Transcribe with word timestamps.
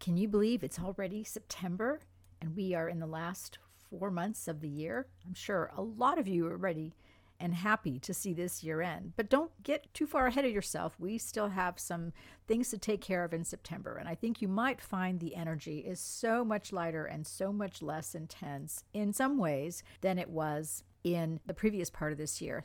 Can 0.00 0.16
you 0.16 0.28
believe 0.28 0.62
it's 0.62 0.78
already 0.78 1.24
September 1.24 2.00
and 2.40 2.54
we 2.56 2.74
are 2.74 2.88
in 2.88 3.00
the 3.00 3.06
last 3.06 3.58
four 3.90 4.10
months 4.10 4.46
of 4.46 4.60
the 4.60 4.68
year? 4.68 5.06
I'm 5.26 5.34
sure 5.34 5.70
a 5.76 5.82
lot 5.82 6.18
of 6.18 6.28
you 6.28 6.46
are 6.46 6.56
ready 6.56 6.94
and 7.40 7.54
happy 7.54 7.98
to 8.00 8.14
see 8.14 8.32
this 8.32 8.62
year 8.64 8.80
end. 8.80 9.12
But 9.16 9.28
don't 9.28 9.50
get 9.62 9.92
too 9.94 10.06
far 10.06 10.26
ahead 10.26 10.44
of 10.44 10.52
yourself. 10.52 10.96
We 10.98 11.18
still 11.18 11.48
have 11.48 11.78
some 11.78 12.12
things 12.46 12.70
to 12.70 12.78
take 12.78 13.00
care 13.00 13.24
of 13.24 13.32
in 13.32 13.44
September. 13.44 13.96
And 13.96 14.08
I 14.08 14.14
think 14.14 14.40
you 14.40 14.48
might 14.48 14.80
find 14.80 15.18
the 15.18 15.36
energy 15.36 15.80
is 15.80 16.00
so 16.00 16.44
much 16.44 16.72
lighter 16.72 17.04
and 17.04 17.26
so 17.26 17.52
much 17.52 17.82
less 17.82 18.14
intense 18.14 18.84
in 18.92 19.12
some 19.12 19.36
ways 19.36 19.82
than 20.00 20.18
it 20.18 20.30
was 20.30 20.82
in 21.04 21.40
the 21.46 21.54
previous 21.54 21.90
part 21.90 22.12
of 22.12 22.18
this 22.18 22.40
year. 22.40 22.64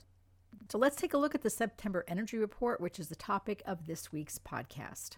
So 0.70 0.78
let's 0.78 0.96
take 0.96 1.14
a 1.14 1.20
look 1.20 1.36
at 1.36 1.42
the 1.42 1.50
September 1.50 2.06
Energy 2.08 2.38
Report, 2.38 2.80
which 2.80 3.00
is 3.00 3.10
the 3.10 3.16
topic 3.16 3.62
of 3.66 3.86
this 3.86 4.12
week's 4.12 4.40
podcast. 4.40 5.18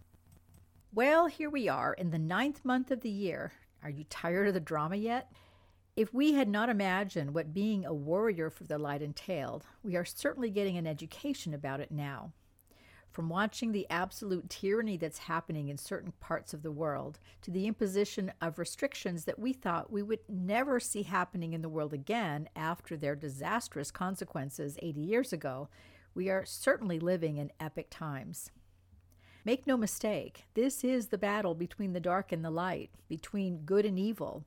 Well, 0.93 1.27
here 1.27 1.49
we 1.49 1.69
are 1.69 1.93
in 1.93 2.11
the 2.11 2.19
ninth 2.19 2.65
month 2.65 2.91
of 2.91 2.99
the 2.99 3.09
year. 3.09 3.53
Are 3.81 3.89
you 3.89 4.03
tired 4.09 4.49
of 4.49 4.53
the 4.53 4.59
drama 4.59 4.97
yet? 4.97 5.31
If 5.95 6.13
we 6.13 6.33
had 6.33 6.49
not 6.49 6.67
imagined 6.67 7.33
what 7.33 7.53
being 7.53 7.85
a 7.85 7.93
warrior 7.93 8.49
for 8.49 8.65
the 8.65 8.77
light 8.77 9.01
entailed, 9.01 9.65
we 9.83 9.95
are 9.95 10.03
certainly 10.03 10.49
getting 10.49 10.75
an 10.75 10.85
education 10.85 11.53
about 11.53 11.79
it 11.79 11.91
now. 11.91 12.33
From 13.09 13.29
watching 13.29 13.71
the 13.71 13.89
absolute 13.89 14.49
tyranny 14.49 14.97
that's 14.97 15.19
happening 15.19 15.69
in 15.69 15.77
certain 15.77 16.11
parts 16.19 16.53
of 16.53 16.61
the 16.61 16.73
world 16.73 17.19
to 17.43 17.51
the 17.51 17.67
imposition 17.67 18.33
of 18.41 18.59
restrictions 18.59 19.23
that 19.23 19.39
we 19.39 19.53
thought 19.53 19.93
we 19.93 20.03
would 20.03 20.19
never 20.27 20.77
see 20.81 21.03
happening 21.03 21.53
in 21.53 21.61
the 21.61 21.69
world 21.69 21.93
again 21.93 22.49
after 22.53 22.97
their 22.97 23.15
disastrous 23.15 23.91
consequences 23.91 24.77
80 24.81 24.99
years 24.99 25.31
ago, 25.31 25.69
we 26.13 26.29
are 26.29 26.43
certainly 26.43 26.99
living 26.99 27.37
in 27.37 27.49
epic 27.61 27.87
times. 27.89 28.51
Make 29.43 29.65
no 29.65 29.75
mistake, 29.75 30.45
this 30.53 30.83
is 30.83 31.07
the 31.07 31.17
battle 31.17 31.55
between 31.55 31.93
the 31.93 31.99
dark 31.99 32.31
and 32.31 32.45
the 32.45 32.51
light, 32.51 32.91
between 33.07 33.65
good 33.65 33.87
and 33.87 33.97
evil, 33.97 34.45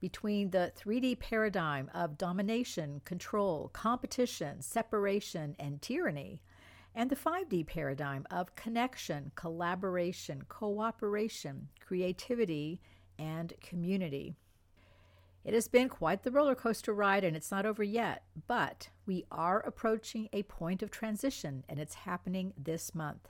between 0.00 0.50
the 0.50 0.70
3D 0.78 1.18
paradigm 1.18 1.90
of 1.92 2.16
domination, 2.16 3.00
control, 3.04 3.70
competition, 3.72 4.62
separation, 4.62 5.56
and 5.58 5.82
tyranny, 5.82 6.42
and 6.94 7.10
the 7.10 7.16
5D 7.16 7.66
paradigm 7.66 8.24
of 8.30 8.54
connection, 8.54 9.32
collaboration, 9.34 10.44
cooperation, 10.48 11.68
creativity, 11.80 12.80
and 13.18 13.52
community. 13.60 14.36
It 15.44 15.54
has 15.54 15.66
been 15.66 15.88
quite 15.88 16.22
the 16.22 16.30
roller 16.30 16.54
coaster 16.54 16.92
ride 16.94 17.24
and 17.24 17.36
it's 17.36 17.50
not 17.50 17.66
over 17.66 17.82
yet, 17.82 18.22
but 18.46 18.90
we 19.06 19.24
are 19.32 19.58
approaching 19.60 20.28
a 20.32 20.44
point 20.44 20.82
of 20.84 20.90
transition 20.92 21.64
and 21.68 21.80
it's 21.80 21.94
happening 21.94 22.52
this 22.56 22.94
month. 22.94 23.28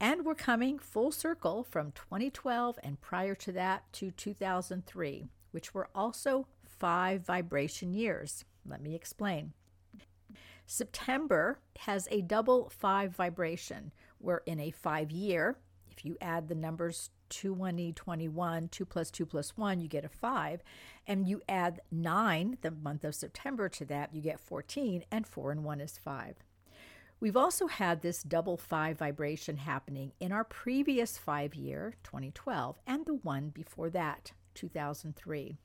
And 0.00 0.24
we're 0.24 0.34
coming 0.34 0.78
full 0.78 1.10
circle 1.10 1.64
from 1.64 1.90
2012 1.92 2.78
and 2.84 3.00
prior 3.00 3.34
to 3.34 3.52
that 3.52 3.92
to 3.94 4.12
2003, 4.12 5.28
which 5.50 5.74
were 5.74 5.88
also 5.92 6.46
five 6.64 7.22
vibration 7.22 7.92
years. 7.92 8.44
Let 8.64 8.80
me 8.80 8.94
explain. 8.94 9.54
September 10.66 11.58
has 11.80 12.06
a 12.10 12.20
double 12.20 12.68
five 12.68 13.16
vibration. 13.16 13.90
We're 14.20 14.42
in 14.46 14.60
a 14.60 14.70
five 14.70 15.10
year. 15.10 15.56
If 15.90 16.04
you 16.04 16.16
add 16.20 16.46
the 16.46 16.54
numbers 16.54 17.10
2, 17.30 17.52
1, 17.52 17.92
21, 17.94 18.68
2 18.68 18.84
plus 18.84 19.10
2 19.10 19.26
plus 19.26 19.56
1, 19.56 19.80
you 19.80 19.88
get 19.88 20.04
a 20.04 20.08
5. 20.08 20.62
And 21.06 21.26
you 21.26 21.42
add 21.48 21.80
9, 21.90 22.58
the 22.60 22.70
month 22.70 23.04
of 23.04 23.14
September, 23.14 23.68
to 23.70 23.84
that, 23.86 24.14
you 24.14 24.20
get 24.20 24.38
14, 24.38 25.04
and 25.10 25.26
4 25.26 25.50
and 25.50 25.64
1 25.64 25.80
is 25.80 25.98
5. 25.98 26.36
We've 27.20 27.36
also 27.36 27.66
had 27.66 28.00
this 28.00 28.22
double 28.22 28.56
five 28.56 28.98
vibration 28.98 29.56
happening 29.56 30.12
in 30.20 30.30
our 30.30 30.44
previous 30.44 31.18
five 31.18 31.54
year, 31.54 31.94
2012, 32.04 32.78
and 32.86 33.06
the 33.06 33.14
one 33.14 33.48
before 33.48 33.90
that, 33.90 34.32
2003. 34.54 35.56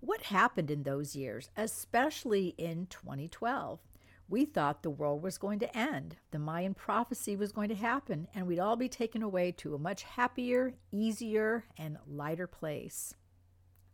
What 0.00 0.22
happened 0.24 0.70
in 0.70 0.82
those 0.82 1.16
years, 1.16 1.50
especially 1.56 2.54
in 2.58 2.86
2012? 2.86 3.80
We 4.28 4.44
thought 4.44 4.82
the 4.82 4.90
world 4.90 5.22
was 5.22 5.38
going 5.38 5.58
to 5.60 5.76
end, 5.76 6.16
the 6.30 6.38
Mayan 6.38 6.74
prophecy 6.74 7.34
was 7.34 7.50
going 7.50 7.70
to 7.70 7.74
happen, 7.74 8.28
and 8.34 8.46
we'd 8.46 8.60
all 8.60 8.76
be 8.76 8.88
taken 8.88 9.22
away 9.22 9.52
to 9.52 9.74
a 9.74 9.78
much 9.78 10.02
happier, 10.02 10.74
easier, 10.92 11.64
and 11.76 11.98
lighter 12.06 12.46
place. 12.46 13.14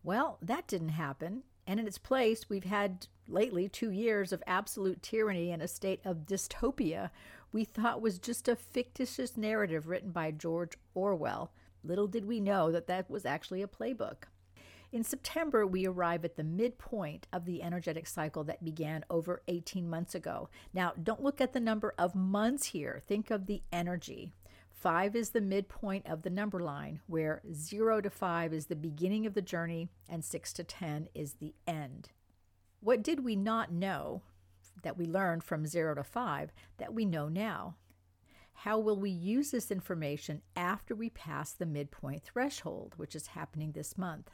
Well, 0.02 0.38
that 0.42 0.66
didn't 0.66 0.90
happen, 0.90 1.44
and 1.66 1.80
in 1.80 1.86
its 1.86 1.98
place, 1.98 2.50
we've 2.50 2.64
had 2.64 3.06
lately 3.28 3.68
two 3.68 3.90
years 3.90 4.32
of 4.32 4.42
absolute 4.46 5.02
tyranny 5.02 5.50
and 5.50 5.62
a 5.62 5.68
state 5.68 6.00
of 6.04 6.26
dystopia 6.26 7.10
we 7.52 7.64
thought 7.64 8.02
was 8.02 8.18
just 8.18 8.48
a 8.48 8.56
fictitious 8.56 9.36
narrative 9.36 9.88
written 9.88 10.10
by 10.10 10.30
George 10.30 10.72
Orwell. 10.94 11.52
Little 11.82 12.06
did 12.06 12.26
we 12.26 12.40
know 12.40 12.70
that 12.72 12.86
that 12.88 13.08
was 13.08 13.24
actually 13.24 13.62
a 13.62 13.66
playbook. 13.66 14.24
In 14.92 15.02
September, 15.02 15.66
we 15.66 15.86
arrive 15.86 16.24
at 16.24 16.36
the 16.36 16.44
midpoint 16.44 17.26
of 17.32 17.44
the 17.44 17.62
energetic 17.62 18.06
cycle 18.06 18.44
that 18.44 18.64
began 18.64 19.04
over 19.10 19.42
18 19.48 19.88
months 19.88 20.14
ago. 20.14 20.48
Now, 20.72 20.92
don't 21.02 21.22
look 21.22 21.40
at 21.40 21.52
the 21.52 21.60
number 21.60 21.94
of 21.98 22.14
months 22.14 22.66
here, 22.66 23.02
think 23.06 23.30
of 23.30 23.46
the 23.46 23.62
energy. 23.72 24.32
Five 24.70 25.16
is 25.16 25.30
the 25.30 25.40
midpoint 25.40 26.06
of 26.06 26.22
the 26.22 26.30
number 26.30 26.60
line, 26.60 27.00
where 27.06 27.42
zero 27.52 28.00
to 28.00 28.10
five 28.10 28.52
is 28.52 28.66
the 28.66 28.76
beginning 28.76 29.26
of 29.26 29.34
the 29.34 29.42
journey 29.42 29.88
and 30.08 30.24
six 30.24 30.52
to 30.52 30.64
10 30.64 31.08
is 31.14 31.34
the 31.34 31.54
end. 31.66 32.10
What 32.80 33.02
did 33.02 33.24
we 33.24 33.36
not 33.36 33.72
know 33.72 34.22
that 34.82 34.96
we 34.96 35.06
learned 35.06 35.42
from 35.42 35.66
zero 35.66 35.94
to 35.94 36.04
five 36.04 36.52
that 36.78 36.94
we 36.94 37.04
know 37.04 37.28
now? 37.28 37.76
How 38.52 38.78
will 38.78 38.98
we 38.98 39.10
use 39.10 39.50
this 39.50 39.70
information 39.70 40.42
after 40.54 40.94
we 40.94 41.10
pass 41.10 41.52
the 41.52 41.66
midpoint 41.66 42.22
threshold, 42.22 42.94
which 42.96 43.14
is 43.14 43.28
happening 43.28 43.72
this 43.72 43.98
month? 43.98 44.30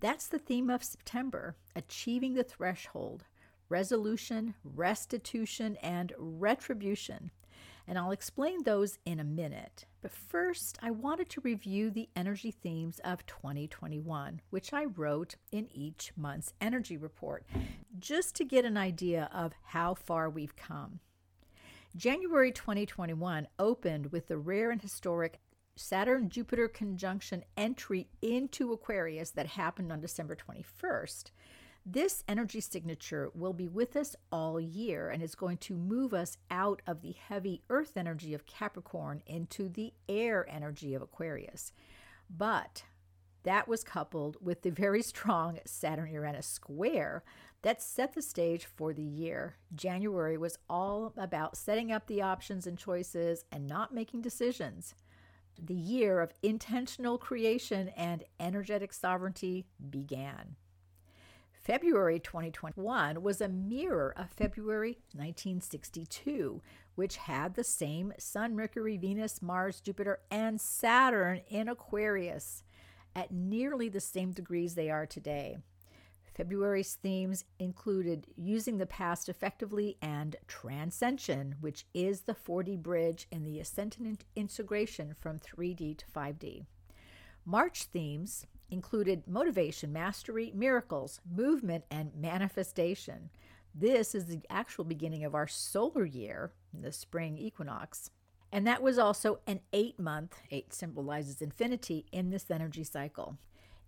That's 0.00 0.26
the 0.26 0.38
theme 0.38 0.70
of 0.70 0.82
September 0.82 1.56
achieving 1.76 2.34
the 2.34 2.42
threshold, 2.42 3.24
resolution, 3.68 4.54
restitution, 4.64 5.76
and 5.76 6.12
retribution 6.18 7.30
and 7.86 7.98
I'll 7.98 8.10
explain 8.10 8.62
those 8.62 8.98
in 9.04 9.20
a 9.20 9.24
minute. 9.24 9.86
But 10.02 10.12
first, 10.12 10.78
I 10.82 10.90
wanted 10.90 11.28
to 11.30 11.40
review 11.40 11.90
the 11.90 12.08
energy 12.16 12.50
themes 12.50 13.00
of 13.04 13.26
2021, 13.26 14.40
which 14.50 14.72
I 14.72 14.84
wrote 14.84 15.36
in 15.52 15.68
each 15.72 16.12
month's 16.16 16.52
energy 16.60 16.96
report, 16.96 17.44
just 17.98 18.34
to 18.36 18.44
get 18.44 18.64
an 18.64 18.76
idea 18.76 19.28
of 19.32 19.52
how 19.62 19.94
far 19.94 20.30
we've 20.30 20.56
come. 20.56 21.00
January 21.96 22.52
2021 22.52 23.48
opened 23.58 24.12
with 24.12 24.28
the 24.28 24.38
rare 24.38 24.70
and 24.70 24.80
historic 24.80 25.40
Saturn 25.76 26.28
Jupiter 26.28 26.68
conjunction 26.68 27.42
entry 27.56 28.08
into 28.22 28.72
Aquarius 28.72 29.30
that 29.30 29.46
happened 29.46 29.90
on 29.90 30.00
December 30.00 30.36
21st. 30.36 31.30
This 31.86 32.22
energy 32.28 32.60
signature 32.60 33.30
will 33.34 33.54
be 33.54 33.66
with 33.66 33.96
us 33.96 34.14
all 34.30 34.60
year 34.60 35.08
and 35.08 35.22
is 35.22 35.34
going 35.34 35.56
to 35.58 35.74
move 35.74 36.12
us 36.12 36.36
out 36.50 36.82
of 36.86 37.00
the 37.00 37.12
heavy 37.12 37.62
earth 37.70 37.96
energy 37.96 38.34
of 38.34 38.46
Capricorn 38.46 39.22
into 39.26 39.68
the 39.68 39.94
air 40.08 40.46
energy 40.48 40.94
of 40.94 41.02
Aquarius. 41.02 41.72
But 42.28 42.84
that 43.44 43.66
was 43.66 43.82
coupled 43.82 44.36
with 44.40 44.62
the 44.62 44.70
very 44.70 45.02
strong 45.02 45.58
Saturn 45.64 46.12
Uranus 46.12 46.46
square 46.46 47.24
that 47.62 47.82
set 47.82 48.14
the 48.14 48.22
stage 48.22 48.66
for 48.66 48.92
the 48.92 49.02
year. 49.02 49.56
January 49.74 50.36
was 50.36 50.58
all 50.68 51.12
about 51.16 51.56
setting 51.56 51.90
up 51.90 52.06
the 52.06 52.22
options 52.22 52.66
and 52.66 52.78
choices 52.78 53.44
and 53.50 53.66
not 53.66 53.94
making 53.94 54.20
decisions. 54.20 54.94
The 55.62 55.74
year 55.74 56.20
of 56.20 56.32
intentional 56.42 57.18
creation 57.18 57.88
and 57.90 58.24
energetic 58.38 58.92
sovereignty 58.92 59.66
began. 59.90 60.56
February 61.62 62.18
2021 62.18 63.22
was 63.22 63.40
a 63.40 63.48
mirror 63.48 64.14
of 64.16 64.30
February 64.30 64.98
1962, 65.12 66.62
which 66.94 67.18
had 67.18 67.54
the 67.54 67.64
same 67.64 68.14
Sun, 68.18 68.56
Mercury, 68.56 68.96
Venus, 68.96 69.42
Mars, 69.42 69.80
Jupiter, 69.80 70.20
and 70.30 70.58
Saturn 70.58 71.42
in 71.48 71.68
Aquarius 71.68 72.62
at 73.14 73.30
nearly 73.30 73.90
the 73.90 74.00
same 74.00 74.32
degrees 74.32 74.74
they 74.74 74.88
are 74.88 75.04
today. 75.04 75.58
February's 76.34 76.94
themes 76.94 77.44
included 77.58 78.26
using 78.36 78.78
the 78.78 78.86
past 78.86 79.28
effectively 79.28 79.98
and 80.00 80.36
transcension, 80.48 81.56
which 81.60 81.84
is 81.92 82.22
the 82.22 82.34
4D 82.34 82.78
bridge 82.82 83.26
in 83.30 83.44
the 83.44 83.60
ascendant 83.60 84.24
integration 84.34 85.14
from 85.20 85.38
3D 85.38 85.98
to 85.98 86.06
5D. 86.06 86.64
March 87.44 87.84
themes 87.84 88.46
included 88.70 89.26
motivation, 89.26 89.92
mastery, 89.92 90.52
miracles, 90.54 91.20
movement, 91.30 91.84
and 91.90 92.14
manifestation. 92.14 93.30
This 93.74 94.14
is 94.14 94.26
the 94.26 94.40
actual 94.50 94.84
beginning 94.84 95.24
of 95.24 95.34
our 95.34 95.46
solar 95.46 96.04
year, 96.04 96.52
the 96.72 96.92
spring 96.92 97.38
equinox. 97.38 98.10
And 98.52 98.66
that 98.66 98.82
was 98.82 98.98
also 98.98 99.38
an 99.46 99.60
eight 99.72 99.98
month, 99.98 100.36
eight 100.50 100.72
symbolizes 100.72 101.40
infinity 101.40 102.06
in 102.10 102.30
this 102.30 102.50
energy 102.50 102.82
cycle. 102.84 103.36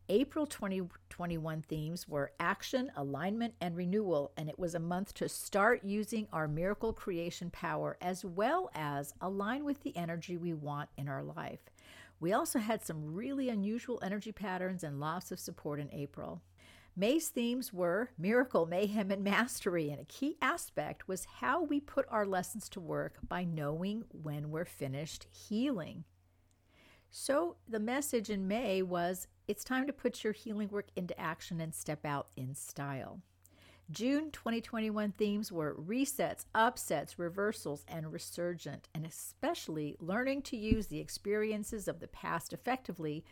April 0.08 0.46
2021 0.46 1.62
themes 1.62 2.08
were 2.08 2.32
action, 2.38 2.90
alignment, 2.96 3.54
and 3.60 3.76
renewal, 3.76 4.32
and 4.36 4.48
it 4.48 4.58
was 4.58 4.74
a 4.74 4.80
month 4.80 5.14
to 5.14 5.28
start 5.28 5.84
using 5.84 6.26
our 6.32 6.48
miracle 6.48 6.92
creation 6.92 7.50
power 7.50 7.96
as 8.00 8.24
well 8.24 8.70
as 8.74 9.14
align 9.20 9.64
with 9.64 9.82
the 9.82 9.96
energy 9.96 10.36
we 10.36 10.52
want 10.52 10.90
in 10.96 11.08
our 11.08 11.22
life. 11.22 11.70
We 12.22 12.32
also 12.32 12.60
had 12.60 12.84
some 12.84 13.16
really 13.16 13.48
unusual 13.48 13.98
energy 14.00 14.30
patterns 14.30 14.84
and 14.84 15.00
lots 15.00 15.32
of 15.32 15.40
support 15.40 15.80
in 15.80 15.92
April. 15.92 16.40
May's 16.94 17.30
themes 17.30 17.72
were 17.72 18.10
miracle, 18.16 18.64
mayhem, 18.64 19.10
and 19.10 19.24
mastery, 19.24 19.90
and 19.90 20.00
a 20.00 20.04
key 20.04 20.36
aspect 20.40 21.08
was 21.08 21.26
how 21.40 21.64
we 21.64 21.80
put 21.80 22.06
our 22.08 22.24
lessons 22.24 22.68
to 22.68 22.80
work 22.80 23.16
by 23.26 23.42
knowing 23.42 24.04
when 24.12 24.52
we're 24.52 24.64
finished 24.64 25.26
healing. 25.32 26.04
So 27.10 27.56
the 27.68 27.80
message 27.80 28.30
in 28.30 28.46
May 28.46 28.82
was 28.82 29.26
it's 29.48 29.64
time 29.64 29.88
to 29.88 29.92
put 29.92 30.22
your 30.22 30.32
healing 30.32 30.68
work 30.68 30.90
into 30.94 31.20
action 31.20 31.60
and 31.60 31.74
step 31.74 32.06
out 32.06 32.28
in 32.36 32.54
style. 32.54 33.20
June 33.92 34.30
2021 34.30 35.12
themes 35.12 35.52
were 35.52 35.74
resets, 35.74 36.46
upsets, 36.54 37.18
reversals, 37.18 37.84
and 37.86 38.10
resurgent, 38.10 38.88
and 38.94 39.04
especially 39.04 39.96
learning 40.00 40.40
to 40.40 40.56
use 40.56 40.86
the 40.86 40.98
experiences 40.98 41.86
of 41.86 42.00
the 42.00 42.08
past 42.08 42.54
effectively 42.54 43.22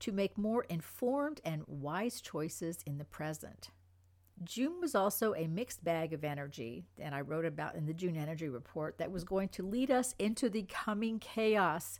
to 0.00 0.10
make 0.10 0.36
more 0.36 0.64
informed 0.64 1.40
and 1.44 1.62
wise 1.68 2.20
choices 2.20 2.80
in 2.84 2.98
the 2.98 3.04
present. 3.04 3.70
June 4.42 4.80
was 4.80 4.96
also 4.96 5.34
a 5.34 5.46
mixed 5.46 5.84
bag 5.84 6.12
of 6.12 6.24
energy 6.24 6.84
and 6.98 7.14
I 7.14 7.20
wrote 7.20 7.44
about 7.44 7.74
in 7.74 7.86
the 7.86 7.94
June 7.94 8.16
Energy 8.16 8.48
Report 8.48 8.98
that 8.98 9.10
was 9.10 9.24
going 9.24 9.48
to 9.50 9.66
lead 9.66 9.90
us 9.90 10.14
into 10.18 10.48
the 10.48 10.62
coming 10.62 11.18
chaos 11.18 11.98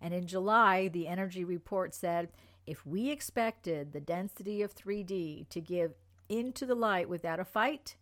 and 0.00 0.14
in 0.14 0.26
July, 0.26 0.88
the 0.88 1.08
energy 1.08 1.44
report 1.44 1.94
said 1.94 2.28
if 2.66 2.86
we 2.86 3.10
expected 3.10 3.92
the 3.92 4.00
density 4.00 4.62
of 4.62 4.74
3D 4.74 5.48
to 5.48 5.60
give 5.60 5.92
into 6.28 6.66
the 6.66 6.74
light 6.74 7.08
without 7.08 7.40
a 7.40 7.44
fight, 7.44 7.96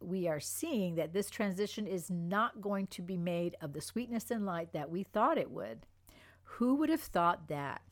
we 0.00 0.28
are 0.28 0.40
seeing 0.40 0.96
that 0.96 1.12
this 1.12 1.30
transition 1.30 1.86
is 1.86 2.10
not 2.10 2.60
going 2.60 2.86
to 2.88 3.02
be 3.02 3.16
made 3.16 3.56
of 3.60 3.72
the 3.72 3.80
sweetness 3.80 4.30
and 4.30 4.44
light 4.44 4.72
that 4.72 4.90
we 4.90 5.02
thought 5.02 5.38
it 5.38 5.50
would. 5.50 5.86
Who 6.42 6.76
would 6.76 6.90
have 6.90 7.00
thought 7.00 7.48
that? 7.48 7.82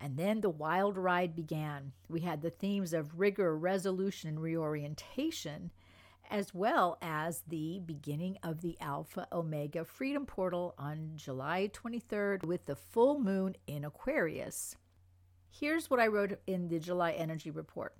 And 0.00 0.16
then 0.16 0.40
the 0.40 0.50
wild 0.50 0.98
ride 0.98 1.34
began. 1.34 1.92
We 2.08 2.20
had 2.20 2.42
the 2.42 2.50
themes 2.50 2.92
of 2.92 3.18
rigor, 3.18 3.56
resolution, 3.56 4.28
and 4.28 4.42
reorientation 4.42 5.70
as 6.30 6.54
well 6.54 6.98
as 7.02 7.42
the 7.48 7.80
beginning 7.84 8.38
of 8.42 8.60
the 8.60 8.76
Alpha 8.80 9.26
Omega 9.32 9.84
Freedom 9.84 10.26
Portal 10.26 10.74
on 10.78 11.12
July 11.16 11.70
23rd 11.72 12.44
with 12.44 12.66
the 12.66 12.76
full 12.76 13.18
moon 13.18 13.54
in 13.66 13.84
Aquarius. 13.84 14.76
Here's 15.50 15.90
what 15.90 16.00
I 16.00 16.08
wrote 16.08 16.38
in 16.46 16.68
the 16.68 16.80
July 16.80 17.12
Energy 17.12 17.50
Report. 17.50 17.94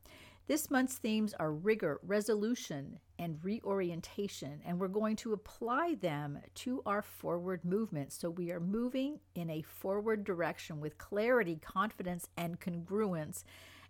This 0.46 0.70
month's 0.70 0.98
themes 0.98 1.32
are 1.40 1.52
rigor, 1.52 2.00
resolution, 2.02 2.98
and 3.18 3.42
reorientation, 3.42 4.60
and 4.66 4.78
we're 4.78 4.88
going 4.88 5.16
to 5.16 5.32
apply 5.32 5.94
them 5.94 6.38
to 6.56 6.82
our 6.84 7.00
forward 7.00 7.64
movement. 7.64 8.12
So 8.12 8.28
we 8.28 8.50
are 8.52 8.60
moving 8.60 9.20
in 9.34 9.48
a 9.48 9.62
forward 9.62 10.22
direction 10.22 10.80
with 10.80 10.98
clarity, 10.98 11.56
confidence, 11.56 12.28
and 12.36 12.60
congruence 12.60 13.44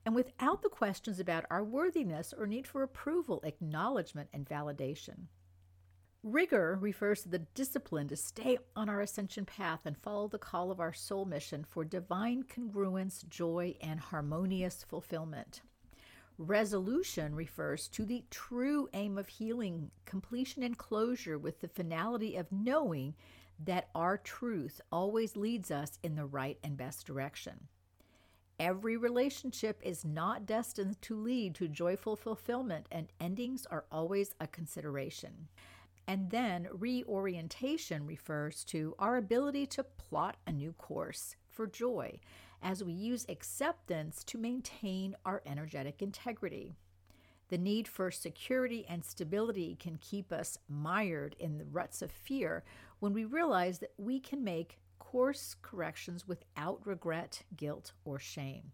and 0.06 0.14
without 0.14 0.62
the 0.62 0.68
questions 0.68 1.18
about 1.18 1.46
our 1.50 1.64
worthiness 1.64 2.34
or 2.36 2.46
need 2.46 2.66
for 2.66 2.82
approval, 2.82 3.40
acknowledgement, 3.42 4.28
and 4.32 4.46
validation. 4.46 5.26
Rigor 6.22 6.78
refers 6.80 7.22
to 7.22 7.28
the 7.28 7.40
discipline 7.54 8.08
to 8.08 8.16
stay 8.16 8.58
on 8.76 8.88
our 8.88 9.00
ascension 9.00 9.44
path 9.44 9.80
and 9.84 9.96
follow 9.98 10.28
the 10.28 10.38
call 10.38 10.70
of 10.70 10.80
our 10.80 10.92
soul 10.92 11.24
mission 11.24 11.64
for 11.64 11.84
divine 11.84 12.44
congruence, 12.44 13.26
joy, 13.28 13.74
and 13.80 13.98
harmonious 13.98 14.84
fulfillment. 14.88 15.62
Resolution 16.36 17.34
refers 17.34 17.86
to 17.88 18.04
the 18.04 18.24
true 18.28 18.88
aim 18.92 19.18
of 19.18 19.28
healing, 19.28 19.90
completion, 20.04 20.64
and 20.64 20.76
closure 20.76 21.38
with 21.38 21.60
the 21.60 21.68
finality 21.68 22.36
of 22.36 22.50
knowing 22.50 23.14
that 23.64 23.88
our 23.94 24.18
truth 24.18 24.80
always 24.90 25.36
leads 25.36 25.70
us 25.70 25.98
in 26.02 26.16
the 26.16 26.26
right 26.26 26.58
and 26.64 26.76
best 26.76 27.06
direction. 27.06 27.68
Every 28.58 28.96
relationship 28.96 29.80
is 29.82 30.04
not 30.04 30.46
destined 30.46 31.00
to 31.02 31.16
lead 31.16 31.54
to 31.56 31.68
joyful 31.68 32.16
fulfillment, 32.16 32.86
and 32.90 33.12
endings 33.20 33.64
are 33.66 33.84
always 33.92 34.34
a 34.40 34.48
consideration. 34.48 35.48
And 36.06 36.30
then 36.30 36.68
reorientation 36.72 38.06
refers 38.06 38.64
to 38.64 38.94
our 38.98 39.16
ability 39.16 39.66
to 39.68 39.84
plot 39.84 40.36
a 40.46 40.52
new 40.52 40.72
course 40.72 41.36
for 41.48 41.66
joy 41.66 42.18
as 42.64 42.82
we 42.82 42.92
use 42.92 43.26
acceptance 43.28 44.24
to 44.24 44.38
maintain 44.38 45.14
our 45.24 45.42
energetic 45.46 46.00
integrity. 46.00 46.74
The 47.48 47.58
need 47.58 47.86
for 47.86 48.10
security 48.10 48.86
and 48.88 49.04
stability 49.04 49.76
can 49.78 49.98
keep 50.00 50.32
us 50.32 50.58
mired 50.66 51.36
in 51.38 51.58
the 51.58 51.66
ruts 51.66 52.00
of 52.00 52.10
fear 52.10 52.64
when 53.00 53.12
we 53.12 53.26
realize 53.26 53.78
that 53.80 53.92
we 53.98 54.18
can 54.18 54.42
make 54.42 54.78
course 54.98 55.54
corrections 55.60 56.26
without 56.26 56.80
regret, 56.86 57.42
guilt, 57.54 57.92
or 58.04 58.18
shame. 58.18 58.72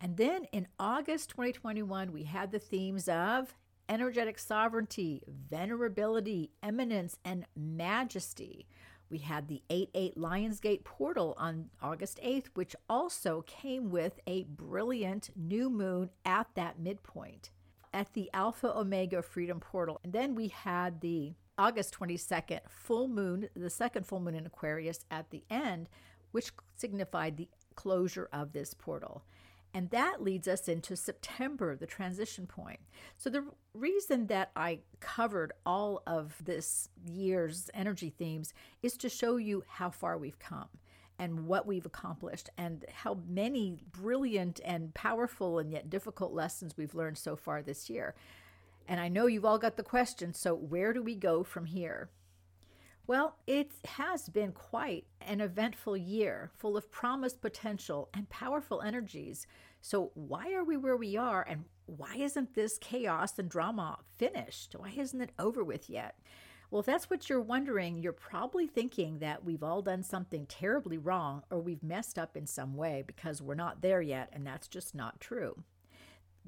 And 0.00 0.18
then 0.18 0.44
in 0.52 0.68
August 0.78 1.30
2021, 1.30 2.12
we 2.12 2.24
had 2.24 2.52
the 2.52 2.58
themes 2.58 3.08
of 3.08 3.54
energetic 3.88 4.38
sovereignty, 4.38 5.22
venerability, 5.50 6.50
eminence, 6.62 7.16
and 7.24 7.46
majesty. 7.56 8.66
We 9.10 9.18
had 9.18 9.48
the 9.48 9.62
8 9.70 9.90
8 9.94 10.16
Lionsgate 10.16 10.84
portal 10.84 11.34
on 11.38 11.70
August 11.82 12.20
8th, 12.22 12.46
which 12.54 12.76
also 12.88 13.42
came 13.46 13.90
with 13.90 14.20
a 14.26 14.44
brilliant 14.44 15.30
new 15.34 15.70
moon 15.70 16.10
at 16.24 16.48
that 16.54 16.78
midpoint 16.78 17.50
at 17.92 18.12
the 18.12 18.30
Alpha 18.34 18.76
Omega 18.76 19.22
Freedom 19.22 19.60
Portal. 19.60 20.00
And 20.04 20.12
then 20.12 20.34
we 20.34 20.48
had 20.48 21.00
the 21.00 21.34
August 21.56 21.98
22nd, 21.98 22.60
full 22.68 23.08
moon, 23.08 23.48
the 23.56 23.70
second 23.70 24.06
full 24.06 24.20
moon 24.20 24.34
in 24.34 24.46
Aquarius 24.46 25.04
at 25.10 25.30
the 25.30 25.42
end, 25.50 25.88
which 26.32 26.52
signified 26.76 27.36
the 27.36 27.48
closure 27.74 28.28
of 28.32 28.52
this 28.52 28.74
portal. 28.74 29.24
And 29.74 29.90
that 29.90 30.22
leads 30.22 30.48
us 30.48 30.66
into 30.66 30.96
September, 30.96 31.76
the 31.76 31.86
transition 31.86 32.46
point. 32.46 32.80
So, 33.16 33.28
the 33.28 33.44
reason 33.74 34.26
that 34.28 34.50
I 34.56 34.80
covered 35.00 35.52
all 35.66 36.02
of 36.06 36.34
this 36.42 36.88
year's 37.04 37.70
energy 37.74 38.10
themes 38.10 38.54
is 38.82 38.96
to 38.98 39.08
show 39.08 39.36
you 39.36 39.64
how 39.68 39.90
far 39.90 40.16
we've 40.16 40.38
come 40.38 40.68
and 41.18 41.46
what 41.46 41.66
we've 41.66 41.86
accomplished 41.86 42.48
and 42.56 42.84
how 42.92 43.18
many 43.28 43.76
brilliant 43.92 44.60
and 44.64 44.94
powerful 44.94 45.58
and 45.58 45.70
yet 45.70 45.90
difficult 45.90 46.32
lessons 46.32 46.76
we've 46.76 46.94
learned 46.94 47.18
so 47.18 47.36
far 47.36 47.60
this 47.60 47.90
year. 47.90 48.14
And 48.86 49.00
I 49.00 49.08
know 49.08 49.26
you've 49.26 49.44
all 49.44 49.58
got 49.58 49.76
the 49.76 49.82
question 49.82 50.32
so, 50.32 50.54
where 50.54 50.92
do 50.92 51.02
we 51.02 51.14
go 51.14 51.44
from 51.44 51.66
here? 51.66 52.08
Well, 53.08 53.38
it 53.46 53.70
has 53.86 54.28
been 54.28 54.52
quite 54.52 55.06
an 55.22 55.40
eventful 55.40 55.96
year, 55.96 56.50
full 56.58 56.76
of 56.76 56.90
promised 56.90 57.40
potential 57.40 58.10
and 58.12 58.28
powerful 58.28 58.82
energies. 58.82 59.46
So, 59.80 60.10
why 60.12 60.52
are 60.52 60.62
we 60.62 60.76
where 60.76 60.94
we 60.94 61.16
are, 61.16 61.42
and 61.48 61.64
why 61.86 62.16
isn't 62.18 62.52
this 62.52 62.76
chaos 62.76 63.38
and 63.38 63.48
drama 63.48 64.00
finished? 64.18 64.76
Why 64.76 64.92
isn't 64.94 65.22
it 65.22 65.32
over 65.38 65.64
with 65.64 65.88
yet? 65.88 66.16
Well, 66.70 66.80
if 66.80 66.86
that's 66.86 67.08
what 67.08 67.30
you're 67.30 67.40
wondering, 67.40 67.96
you're 67.96 68.12
probably 68.12 68.66
thinking 68.66 69.20
that 69.20 69.42
we've 69.42 69.62
all 69.62 69.80
done 69.80 70.02
something 70.02 70.44
terribly 70.44 70.98
wrong 70.98 71.44
or 71.50 71.60
we've 71.60 71.82
messed 71.82 72.18
up 72.18 72.36
in 72.36 72.46
some 72.46 72.74
way 72.74 73.04
because 73.06 73.40
we're 73.40 73.54
not 73.54 73.80
there 73.80 74.02
yet, 74.02 74.28
and 74.34 74.46
that's 74.46 74.68
just 74.68 74.94
not 74.94 75.18
true 75.18 75.64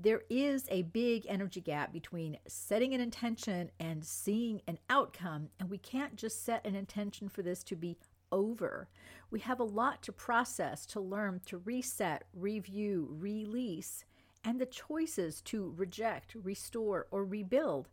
there 0.02 0.23
is 0.30 0.64
a 0.71 0.83
big 0.83 1.26
energy 1.28 1.61
gap 1.61 1.92
between 1.92 2.38
setting 2.47 2.95
an 2.95 3.00
intention 3.00 3.71
and 3.78 4.04
seeing 4.04 4.62
an 4.66 4.78
outcome, 4.88 5.49
and 5.59 5.69
we 5.69 5.78
can't 5.78 6.16
just 6.16 6.45
set 6.45 6.66
an 6.66 6.75
intention 6.75 7.28
for 7.28 7.42
this 7.42 7.62
to 7.64 7.76
be 7.76 7.97
over. 8.33 8.88
We 9.30 9.40
have 9.40 9.61
a 9.61 9.64
lot 9.64 10.02
to 10.04 10.12
process, 10.12 10.87
to 10.87 11.00
learn, 11.00 11.40
to 11.47 11.59
reset, 11.59 12.25
review, 12.35 13.09
release, 13.11 14.04
and 14.45 14.59
the 14.59 14.66
choices 14.66 15.42
to 15.42 15.75
reject, 15.76 16.35
restore, 16.42 17.07
or 17.11 17.25
rebuild. 17.25 17.88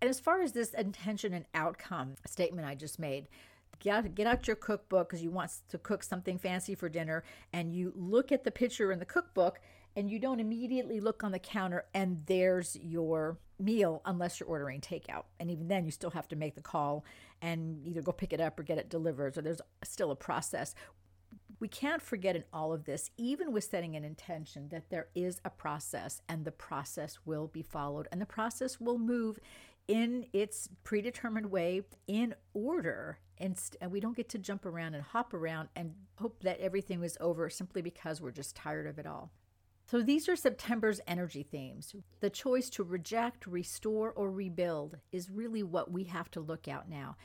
And 0.00 0.10
as 0.10 0.20
far 0.20 0.42
as 0.42 0.52
this 0.52 0.74
intention 0.74 1.32
and 1.32 1.44
outcome 1.54 2.14
statement 2.26 2.66
I 2.66 2.74
just 2.74 2.98
made, 2.98 3.28
get 3.78 3.96
out, 3.96 4.14
get 4.14 4.26
out 4.26 4.46
your 4.46 4.56
cookbook 4.56 5.08
because 5.08 5.22
you 5.22 5.30
want 5.30 5.52
to 5.68 5.78
cook 5.78 6.02
something 6.02 6.38
fancy 6.38 6.74
for 6.74 6.88
dinner, 6.88 7.22
and 7.52 7.72
you 7.72 7.92
look 7.94 8.32
at 8.32 8.44
the 8.44 8.50
picture 8.50 8.90
in 8.90 8.98
the 8.98 9.04
cookbook 9.04 9.60
and 9.96 10.10
you 10.10 10.18
don't 10.18 10.40
immediately 10.40 11.00
look 11.00 11.24
on 11.24 11.32
the 11.32 11.38
counter 11.38 11.84
and 11.94 12.22
there's 12.26 12.76
your 12.76 13.38
meal 13.58 14.00
unless 14.04 14.38
you're 14.38 14.48
ordering 14.48 14.80
takeout. 14.80 15.24
And 15.40 15.50
even 15.50 15.68
then, 15.68 15.84
you 15.84 15.90
still 15.90 16.10
have 16.10 16.28
to 16.28 16.36
make 16.36 16.54
the 16.54 16.62
call 16.62 17.04
and 17.42 17.84
either 17.84 18.02
go 18.02 18.12
pick 18.12 18.32
it 18.32 18.40
up 18.40 18.58
or 18.58 18.62
get 18.62 18.78
it 18.78 18.88
delivered. 18.88 19.34
So 19.34 19.40
there's 19.40 19.60
still 19.82 20.10
a 20.10 20.16
process. 20.16 20.74
We 21.60 21.68
can't 21.68 22.00
forget 22.00 22.36
in 22.36 22.44
all 22.52 22.72
of 22.72 22.84
this, 22.84 23.10
even 23.16 23.52
with 23.52 23.64
setting 23.64 23.96
an 23.96 24.04
intention, 24.04 24.68
that 24.68 24.90
there 24.90 25.08
is 25.14 25.40
a 25.44 25.50
process 25.50 26.22
and 26.28 26.44
the 26.44 26.52
process 26.52 27.18
will 27.24 27.48
be 27.48 27.62
followed 27.62 28.06
and 28.12 28.20
the 28.20 28.26
process 28.26 28.80
will 28.80 28.98
move 28.98 29.40
in 29.88 30.26
its 30.32 30.68
predetermined 30.84 31.50
way 31.50 31.82
in 32.06 32.34
order. 32.54 33.18
And, 33.38 33.58
we 33.88 34.00
don't 34.00 34.16
get 34.16 34.28
to 34.30 34.38
jump 34.38 34.66
around 34.66 34.94
and 34.94 35.02
hop 35.02 35.32
around 35.34 35.68
and 35.74 35.94
hope 36.16 36.42
that 36.42 36.60
everything 36.60 37.02
is 37.02 37.16
over 37.20 37.48
simply 37.50 37.82
because 37.82 38.20
we're 38.20 38.30
just 38.30 38.54
tired 38.54 38.86
of 38.86 38.98
it 38.98 39.06
all. 39.06 39.32
So 39.90 40.02
these 40.02 40.28
are 40.28 40.36
September's 40.36 41.00
energy 41.06 41.42
themes. 41.42 41.94
The 42.20 42.28
choice 42.28 42.68
to 42.70 42.84
reject, 42.84 43.46
restore, 43.46 44.12
or 44.12 44.30
rebuild 44.30 44.98
is 45.12 45.30
really 45.30 45.62
what 45.62 45.90
we 45.90 46.04
have 46.04 46.30
to 46.32 46.40
look 46.40 46.68
at 46.68 46.90
now. 46.90 47.16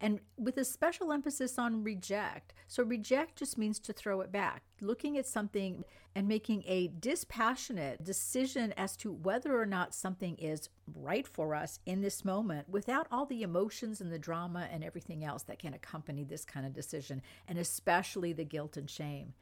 And 0.00 0.20
with 0.38 0.56
a 0.56 0.64
special 0.64 1.12
emphasis 1.12 1.58
on 1.58 1.82
reject. 1.82 2.54
So, 2.68 2.84
reject 2.84 3.36
just 3.36 3.58
means 3.58 3.80
to 3.80 3.92
throw 3.92 4.20
it 4.20 4.30
back, 4.30 4.62
looking 4.80 5.18
at 5.18 5.26
something 5.26 5.84
and 6.14 6.28
making 6.28 6.62
a 6.66 6.92
dispassionate 7.00 8.04
decision 8.04 8.72
as 8.76 8.96
to 8.98 9.12
whether 9.12 9.60
or 9.60 9.66
not 9.66 9.92
something 9.92 10.36
is 10.36 10.68
right 10.94 11.26
for 11.26 11.56
us 11.56 11.80
in 11.84 12.00
this 12.00 12.24
moment 12.24 12.68
without 12.68 13.08
all 13.10 13.26
the 13.26 13.42
emotions 13.42 14.00
and 14.00 14.12
the 14.12 14.18
drama 14.18 14.68
and 14.70 14.84
everything 14.84 15.24
else 15.24 15.42
that 15.42 15.58
can 15.58 15.74
accompany 15.74 16.22
this 16.22 16.44
kind 16.44 16.64
of 16.64 16.72
decision, 16.72 17.20
and 17.48 17.58
especially 17.58 18.32
the 18.32 18.44
guilt 18.44 18.76
and 18.76 18.88
shame. 18.88 19.34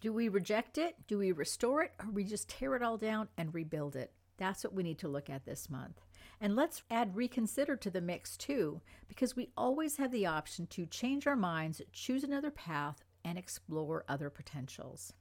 Do 0.00 0.12
we 0.12 0.28
reject 0.28 0.78
it? 0.78 0.94
Do 1.08 1.18
we 1.18 1.32
restore 1.32 1.82
it? 1.82 1.92
Or 1.98 2.10
we 2.10 2.22
just 2.22 2.48
tear 2.48 2.76
it 2.76 2.82
all 2.82 2.96
down 2.96 3.28
and 3.36 3.52
rebuild 3.52 3.96
it? 3.96 4.12
That's 4.36 4.62
what 4.62 4.72
we 4.72 4.84
need 4.84 4.98
to 5.00 5.08
look 5.08 5.28
at 5.28 5.44
this 5.44 5.68
month. 5.68 6.00
And 6.40 6.54
let's 6.54 6.84
add 6.88 7.16
reconsider 7.16 7.74
to 7.76 7.90
the 7.90 8.00
mix 8.00 8.36
too, 8.36 8.80
because 9.08 9.34
we 9.34 9.50
always 9.56 9.96
have 9.96 10.12
the 10.12 10.26
option 10.26 10.68
to 10.68 10.86
change 10.86 11.26
our 11.26 11.34
minds, 11.34 11.82
choose 11.92 12.22
another 12.22 12.52
path, 12.52 13.02
and 13.24 13.36
explore 13.36 14.04
other 14.08 14.30
potentials. 14.30 15.12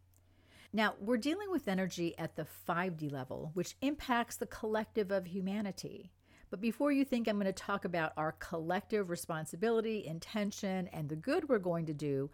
Now, 0.71 0.93
we're 0.99 1.17
dealing 1.17 1.49
with 1.49 1.67
energy 1.67 2.15
at 2.19 2.35
the 2.35 2.45
5D 2.69 3.11
level, 3.11 3.49
which 3.55 3.75
impacts 3.81 4.35
the 4.35 4.45
collective 4.45 5.11
of 5.11 5.25
humanity. 5.25 6.11
But 6.51 6.61
before 6.61 6.91
you 6.91 7.03
think 7.03 7.27
I'm 7.27 7.37
going 7.37 7.47
to 7.47 7.51
talk 7.51 7.83
about 7.83 8.13
our 8.15 8.33
collective 8.33 9.09
responsibility, 9.09 10.05
intention, 10.05 10.87
and 10.93 11.09
the 11.09 11.15
good 11.15 11.49
we're 11.49 11.57
going 11.57 11.87
to 11.87 11.93
do, 11.93 12.29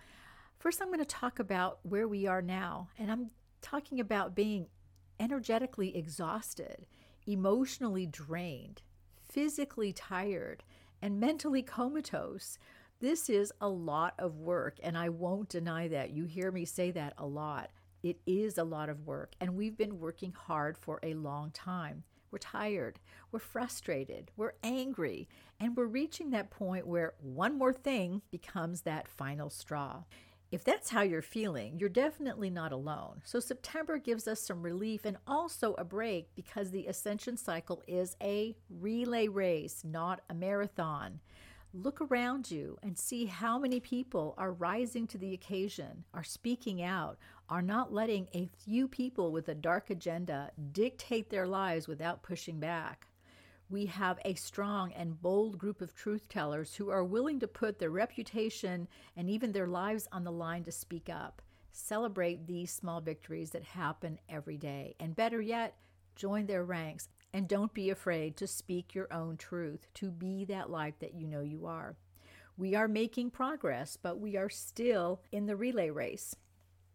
First, 0.64 0.82
I'm 0.82 0.88
going 0.88 1.00
to 1.00 1.06
talk 1.06 1.40
about 1.40 1.80
where 1.84 2.08
we 2.08 2.26
are 2.26 2.42
now, 2.42 2.88
and 2.98 3.12
I'm 3.12 3.32
talking 3.62 4.00
about 4.00 4.34
being 4.34 4.68
energetically 5.20 5.94
exhausted, 5.98 6.86
emotionally 7.28 8.06
drained, 8.06 8.82
physically 9.30 9.92
tired, 9.92 10.64
and 11.02 11.20
mentally 11.20 11.64
comatose. 11.64 12.58
This 13.02 13.30
is 13.30 13.52
a 13.60 13.68
lot 13.68 14.14
of 14.18 14.38
work, 14.38 14.78
and 14.82 14.98
I 14.98 15.10
won't 15.10 15.50
deny 15.50 15.90
that. 15.90 16.12
You 16.12 16.24
hear 16.24 16.50
me 16.50 16.64
say 16.64 16.92
that 16.92 17.12
a 17.18 17.26
lot. 17.26 17.72
It 18.02 18.22
is 18.26 18.58
a 18.58 18.64
lot 18.64 18.88
of 18.88 19.06
work, 19.06 19.34
and 19.42 19.56
we've 19.58 19.78
been 19.78 20.00
working 20.00 20.32
hard 20.32 20.78
for 20.78 20.98
a 21.04 21.14
long 21.14 21.52
time. 21.52 22.06
We're 22.32 22.40
tired, 22.40 23.02
we're 23.34 23.40
frustrated, 23.40 24.32
we're 24.38 24.54
angry, 24.64 25.28
and 25.60 25.76
we're 25.76 25.88
reaching 25.88 26.30
that 26.30 26.52
point 26.52 26.88
where 26.88 27.16
one 27.20 27.58
more 27.58 27.74
thing 27.74 28.22
becomes 28.32 28.84
that 28.84 29.10
final 29.10 29.50
straw. 29.50 30.04
If 30.54 30.64
that's 30.64 30.92
how 30.92 31.02
you're 31.02 31.24
feeling, 31.24 31.80
you're 31.80 31.90
definitely 31.90 32.52
not 32.52 32.72
alone. 32.72 33.22
So, 33.24 33.40
September 33.40 33.98
gives 33.98 34.28
us 34.28 34.40
some 34.40 34.62
relief 34.62 35.04
and 35.04 35.18
also 35.26 35.74
a 35.80 35.84
break 35.84 36.28
because 36.36 36.70
the 36.70 36.86
ascension 36.86 37.38
cycle 37.38 37.82
is 37.88 38.16
a 38.22 38.56
relay 38.70 39.28
race, 39.30 39.84
not 39.84 40.22
a 40.30 40.36
marathon. 40.36 41.22
Look 41.74 42.02
around 42.02 42.52
you 42.52 42.78
and 42.84 42.96
see 42.96 43.26
how 43.26 43.58
many 43.58 43.80
people 43.80 44.36
are 44.38 44.52
rising 44.52 45.08
to 45.08 45.18
the 45.18 45.34
occasion, 45.34 46.04
are 46.14 46.24
speaking 46.24 46.84
out, 46.84 47.18
are 47.50 47.64
not 47.64 47.92
letting 47.92 48.28
a 48.36 48.48
few 48.64 48.88
people 48.88 49.32
with 49.32 49.50
a 49.50 49.56
dark 49.56 49.90
agenda 49.90 50.52
dictate 50.72 51.32
their 51.32 51.48
lives 51.48 51.88
without 51.88 52.22
pushing 52.22 52.60
back 52.60 53.08
we 53.74 53.88
have 53.88 54.20
a 54.24 54.36
strong 54.36 54.94
and 54.94 55.20
bold 55.20 55.58
group 55.58 55.82
of 55.82 55.96
truth 55.96 56.30
tellers 56.30 56.76
who 56.76 56.92
are 56.92 57.04
willing 57.04 57.40
to 57.40 57.48
put 57.48 57.80
their 57.80 57.90
reputation 57.90 58.88
and 59.18 59.32
even 59.32 59.52
their 59.52 59.66
lives 59.66 60.08
on 60.12 60.24
the 60.24 60.32
line 60.32 60.64
to 60.64 60.72
speak 60.72 61.10
up. 61.10 61.42
Celebrate 61.72 62.46
these 62.46 62.72
small 62.72 63.02
victories 63.02 63.50
that 63.50 63.64
happen 63.64 64.20
every 64.30 64.58
day. 64.58 64.96
And 65.00 65.16
better 65.16 65.42
yet, 65.42 65.76
join 66.16 66.46
their 66.46 66.64
ranks 66.64 67.10
and 67.34 67.48
don't 67.48 67.74
be 67.74 67.90
afraid 67.90 68.38
to 68.38 68.46
speak 68.46 68.94
your 68.94 69.12
own 69.12 69.38
truth, 69.38 69.88
to 69.96 70.12
be 70.12 70.46
that 70.46 70.70
light 70.70 71.00
that 71.00 71.16
you 71.16 71.26
know 71.26 71.42
you 71.42 71.66
are. 71.66 71.96
We 72.56 72.76
are 72.76 72.88
making 72.88 73.32
progress, 73.32 73.98
but 74.00 74.20
we 74.20 74.38
are 74.38 74.50
still 74.50 75.20
in 75.32 75.48
the 75.48 75.56
relay 75.56 75.90
race. 75.90 76.36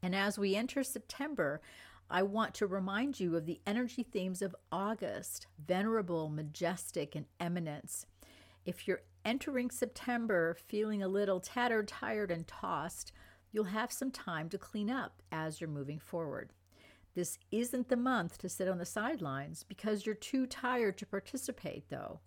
And 0.00 0.14
as 0.14 0.38
we 0.38 0.54
enter 0.54 0.84
September, 0.84 1.60
I 2.10 2.22
want 2.22 2.54
to 2.54 2.66
remind 2.66 3.20
you 3.20 3.36
of 3.36 3.44
the 3.44 3.60
energy 3.66 4.02
themes 4.02 4.40
of 4.40 4.56
August 4.72 5.46
venerable, 5.66 6.30
majestic, 6.30 7.14
and 7.14 7.26
eminence. 7.38 8.06
If 8.64 8.88
you're 8.88 9.02
entering 9.26 9.70
September 9.70 10.56
feeling 10.66 11.02
a 11.02 11.08
little 11.08 11.38
tattered, 11.38 11.86
tired, 11.86 12.30
and 12.30 12.46
tossed, 12.46 13.12
you'll 13.52 13.64
have 13.64 13.92
some 13.92 14.10
time 14.10 14.48
to 14.48 14.58
clean 14.58 14.88
up 14.88 15.22
as 15.30 15.60
you're 15.60 15.68
moving 15.68 15.98
forward. 15.98 16.54
This 17.14 17.38
isn't 17.50 17.88
the 17.88 17.96
month 17.96 18.38
to 18.38 18.48
sit 18.48 18.68
on 18.68 18.78
the 18.78 18.86
sidelines 18.86 19.62
because 19.62 20.06
you're 20.06 20.14
too 20.14 20.46
tired 20.46 20.96
to 20.98 21.06
participate, 21.06 21.90
though. 21.90 22.20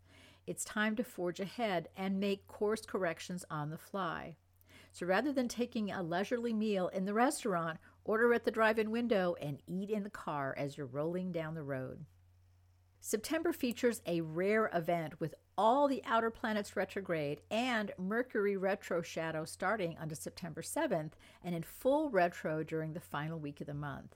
It's 0.46 0.64
time 0.64 0.96
to 0.98 1.04
forge 1.04 1.40
ahead 1.40 1.88
and 1.98 2.20
make 2.20 2.48
course 2.48 2.86
corrections 2.86 3.46
on 3.50 3.72
the 3.72 3.78
fly. 3.78 4.36
So 4.92 5.06
rather 5.06 5.32
than 5.32 5.48
taking 5.48 5.90
a 5.90 6.04
leisurely 6.04 6.54
meal 6.54 6.90
in 6.90 7.06
the 7.06 7.14
restaurant 7.14 7.80
Order 8.04 8.34
at 8.34 8.46
the 8.46 8.52
drive 8.52 8.80
in 8.80 8.92
window 8.92 9.36
and 9.42 9.62
eat 9.68 9.90
in 9.90 10.04
the 10.04 10.10
car 10.10 10.56
as 10.58 10.78
you're 10.78 10.88
rolling 10.88 11.32
down 11.32 11.54
the 11.54 11.64
road. 11.64 12.06
September 13.00 13.52
features 13.52 14.02
a 14.06 14.22
rare 14.22 14.70
event 14.74 15.20
with 15.20 15.34
all 15.58 15.88
the 15.88 16.04
outer 16.06 16.30
planets 16.30 16.76
retrograde 16.76 17.42
and 17.50 17.92
Mercury 17.98 18.58
retro 18.58 19.02
shadow 19.02 19.44
starting 19.44 19.98
on 20.00 20.14
September 20.14 20.62
7th 20.62 21.12
and 21.44 21.56
in 21.56 21.64
full 21.64 22.10
retro 22.10 22.64
during 22.64 22.94
the 22.94 23.00
final 23.00 23.40
week 23.40 23.60
of 23.60 23.68
the 23.68 23.74
month. 23.74 24.16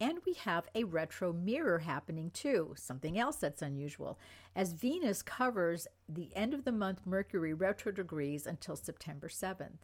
And 0.00 0.18
we 0.24 0.34
have 0.34 0.68
a 0.74 0.84
retro 0.84 1.32
mirror 1.32 1.80
happening 1.80 2.30
too, 2.30 2.74
something 2.76 3.18
else 3.18 3.36
that's 3.36 3.62
unusual, 3.62 4.18
as 4.54 4.72
Venus 4.72 5.22
covers 5.22 5.88
the 6.08 6.34
end 6.36 6.54
of 6.54 6.64
the 6.64 6.72
month 6.72 7.00
Mercury 7.04 7.52
retro 7.52 7.90
degrees 7.90 8.46
until 8.46 8.76
September 8.76 9.28
7th. 9.28 9.78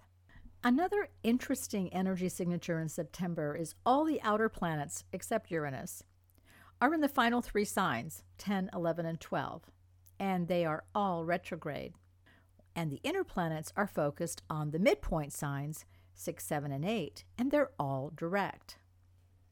Another 0.66 1.08
interesting 1.22 1.92
energy 1.92 2.30
signature 2.30 2.80
in 2.80 2.88
September 2.88 3.54
is 3.54 3.74
all 3.84 4.06
the 4.06 4.22
outer 4.22 4.48
planets, 4.48 5.04
except 5.12 5.50
Uranus, 5.50 6.02
are 6.80 6.94
in 6.94 7.02
the 7.02 7.08
final 7.08 7.42
three 7.42 7.66
signs 7.66 8.22
10, 8.38 8.70
11, 8.72 9.04
and 9.04 9.20
12, 9.20 9.70
and 10.18 10.48
they 10.48 10.64
are 10.64 10.84
all 10.94 11.22
retrograde. 11.22 11.92
And 12.74 12.90
the 12.90 13.00
inner 13.04 13.24
planets 13.24 13.74
are 13.76 13.86
focused 13.86 14.40
on 14.48 14.70
the 14.70 14.78
midpoint 14.78 15.34
signs 15.34 15.84
6, 16.14 16.42
7, 16.42 16.72
and 16.72 16.84
8, 16.84 17.24
and 17.36 17.50
they're 17.50 17.72
all 17.78 18.10
direct. 18.16 18.78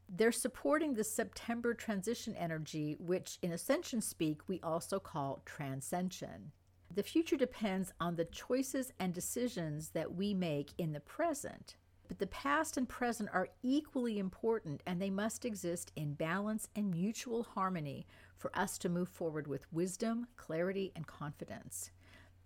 They're 0.09 0.31
supporting 0.31 0.95
the 0.95 1.03
September 1.03 1.75
transition 1.75 2.35
energy, 2.35 2.95
which 2.97 3.37
in 3.43 3.51
ascension 3.51 4.01
speak 4.01 4.41
we 4.47 4.59
also 4.61 4.99
call 4.99 5.43
transcension. 5.45 6.53
The 6.95 7.01
future 7.01 7.37
depends 7.37 7.91
on 7.99 8.15
the 8.15 8.25
choices 8.25 8.93
and 8.99 9.15
decisions 9.15 9.89
that 9.89 10.13
we 10.13 10.35
make 10.35 10.73
in 10.77 10.91
the 10.93 10.99
present. 10.99 11.75
But 12.07 12.19
the 12.19 12.27
past 12.27 12.77
and 12.77 12.87
present 12.87 13.29
are 13.33 13.47
equally 13.63 14.19
important 14.19 14.83
and 14.85 15.01
they 15.01 15.09
must 15.09 15.43
exist 15.43 15.91
in 15.95 16.13
balance 16.13 16.67
and 16.75 16.91
mutual 16.91 17.43
harmony 17.43 18.05
for 18.37 18.51
us 18.53 18.77
to 18.79 18.89
move 18.89 19.09
forward 19.09 19.47
with 19.47 19.71
wisdom, 19.73 20.27
clarity, 20.35 20.91
and 20.95 21.07
confidence. 21.07 21.89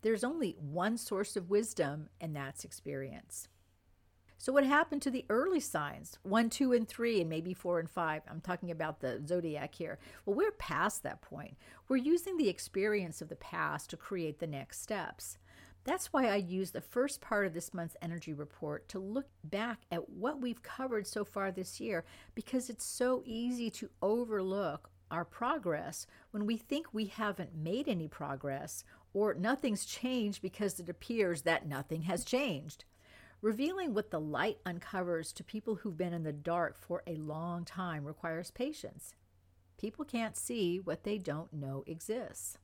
There's 0.02 0.24
only 0.24 0.56
one 0.62 0.98
source 0.98 1.36
of 1.36 1.50
wisdom, 1.50 2.08
and 2.22 2.34
that's 2.34 2.64
experience. 2.64 3.50
So, 4.40 4.54
what 4.54 4.64
happened 4.64 5.02
to 5.02 5.12
the 5.12 5.26
early 5.30 5.60
signs? 5.60 6.20
One, 6.24 6.50
two, 6.50 6.72
and 6.72 6.88
three, 6.88 7.22
and 7.22 7.30
maybe 7.30 7.54
four 7.54 7.80
and 7.80 7.90
five. 7.90 8.22
I'm 8.30 8.42
talking 8.42 8.70
about 8.70 9.00
the 9.00 9.22
zodiac 9.26 9.74
here. 9.74 9.98
Well, 10.26 10.36
we're 10.36 10.52
past 10.52 11.04
that 11.04 11.22
point. 11.22 11.58
We're 11.90 11.98
using 11.98 12.38
the 12.38 12.50
experience 12.50 13.22
of 13.22 13.30
the 13.30 13.36
past 13.36 13.90
to 13.90 13.98
create 13.98 14.40
the 14.40 14.48
next 14.48 14.82
steps. 14.82 15.38
That's 15.86 16.12
why 16.12 16.28
I 16.28 16.36
use 16.36 16.72
the 16.72 16.82
first 16.82 17.22
part 17.22 17.48
of 17.48 17.54
this 17.54 17.74
month's 17.74 17.96
energy 18.02 18.34
report 18.34 18.90
to 18.90 19.00
look 19.00 19.28
back 19.46 19.84
at 19.90 20.10
what 20.10 20.42
we've 20.42 20.62
covered 20.62 21.08
so 21.08 21.24
far 21.24 21.50
this 21.50 21.80
year 21.80 22.04
because 22.36 22.70
it's 22.70 22.86
so 22.86 23.24
easy 23.26 23.70
to 23.72 23.90
overlook 24.02 24.90
our 25.10 25.24
progress 25.24 26.06
when 26.32 26.46
we 26.46 26.58
think 26.58 26.88
we 26.94 27.06
haven't 27.06 27.56
made 27.56 27.88
any 27.88 28.10
progress 28.10 28.84
or 29.14 29.34
nothing's 29.34 29.86
changed 29.86 30.42
because 30.42 30.78
it 30.80 30.90
appears 30.90 31.44
that 31.44 31.66
nothing 31.66 32.02
has 32.02 32.26
changed. 32.26 32.84
Revealing 33.42 33.94
what 33.94 34.10
the 34.10 34.20
light 34.20 34.58
uncovers 34.66 35.32
to 35.34 35.44
people 35.44 35.76
who've 35.76 35.98
been 35.98 36.14
in 36.14 36.24
the 36.24 36.34
dark 36.34 36.78
for 36.80 37.04
a 37.06 37.16
long 37.16 37.66
time 37.66 38.04
requires 38.04 38.50
patience. 38.50 39.14
People 39.80 40.06
can't 40.06 40.36
see 40.36 40.80
what 40.80 41.04
they 41.04 41.20
don't 41.20 41.54
know 41.54 41.84
exists. 41.86 42.58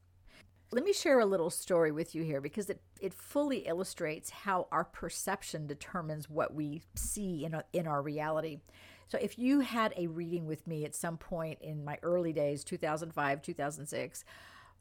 Let 0.72 0.84
me 0.84 0.92
share 0.92 1.20
a 1.20 1.27
little 1.27 1.51
story 1.51 1.92
with 1.92 2.15
you 2.15 2.24
here 2.24 2.42
because 2.42 2.72
it, 2.72 2.82
it 3.00 3.13
fully 3.13 3.60
illustrates 3.60 4.32
how 4.32 4.68
our 4.72 4.84
perception 4.84 5.68
determines 5.68 6.27
what 6.27 6.56
we 6.56 6.82
see 6.96 7.46
in, 7.46 7.53
a, 7.53 7.63
in 7.72 7.86
our 7.86 8.01
reality. 8.01 8.58
So, 9.10 9.20
if 9.22 9.38
you 9.38 9.60
had 9.60 9.94
a 9.96 10.08
reading 10.08 10.48
with 10.48 10.65
me 10.65 10.86
at 10.86 10.96
some 10.96 11.18
point 11.18 11.60
in 11.62 11.86
my 11.86 12.00
early 12.01 12.34
days, 12.34 12.63
2005, 12.63 13.44
2006, 13.44 14.24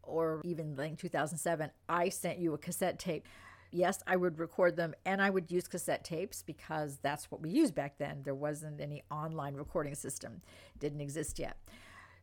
or 0.02 0.40
even 0.44 0.74
like 0.74 0.96
2007, 0.96 1.70
I 1.86 2.08
sent 2.08 2.38
you 2.38 2.54
a 2.54 2.58
cassette 2.58 2.98
tape 2.98 3.26
yes, 3.72 4.02
I 4.06 4.16
would 4.16 4.38
record 4.38 4.76
them 4.76 4.94
and 5.04 5.20
I 5.20 5.30
would 5.30 5.50
use 5.50 5.66
cassette 5.66 6.04
tapes 6.04 6.42
because 6.42 6.98
that's 7.02 7.30
what 7.30 7.40
we 7.40 7.50
used 7.50 7.74
back 7.74 7.98
then. 7.98 8.22
There 8.22 8.34
wasn't 8.34 8.80
any 8.80 9.02
online 9.10 9.54
recording 9.54 9.94
system, 9.94 10.42
didn't 10.78 11.00
exist 11.00 11.38
yet. 11.38 11.56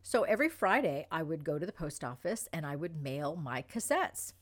So 0.01 0.23
every 0.23 0.49
Friday, 0.49 1.07
I 1.11 1.23
would 1.23 1.43
go 1.43 1.59
to 1.59 1.65
the 1.65 1.71
post 1.71 2.03
office 2.03 2.47
and 2.53 2.65
I 2.65 2.75
would 2.75 3.01
mail 3.01 3.35
my 3.35 3.63
cassettes. 3.63 4.33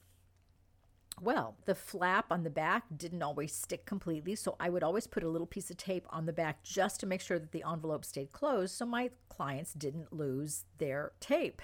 Well, 1.19 1.55
the 1.65 1.73
flap 1.73 2.27
on 2.31 2.43
the 2.43 2.51
back 2.51 2.83
didn't 2.95 3.23
always 3.23 3.51
stick 3.51 3.87
completely, 3.87 4.35
so 4.35 4.55
I 4.59 4.69
would 4.69 4.83
always 4.83 5.07
put 5.07 5.23
a 5.23 5.29
little 5.29 5.47
piece 5.47 5.71
of 5.71 5.77
tape 5.77 6.05
on 6.11 6.27
the 6.27 6.33
back 6.33 6.61
just 6.63 6.99
to 6.99 7.07
make 7.07 7.21
sure 7.21 7.39
that 7.39 7.51
the 7.51 7.63
envelope 7.67 8.05
stayed 8.05 8.31
closed 8.31 8.75
so 8.75 8.85
my 8.85 9.09
clients 9.27 9.73
didn't 9.73 10.13
lose 10.13 10.65
their 10.77 11.13
tape. 11.19 11.61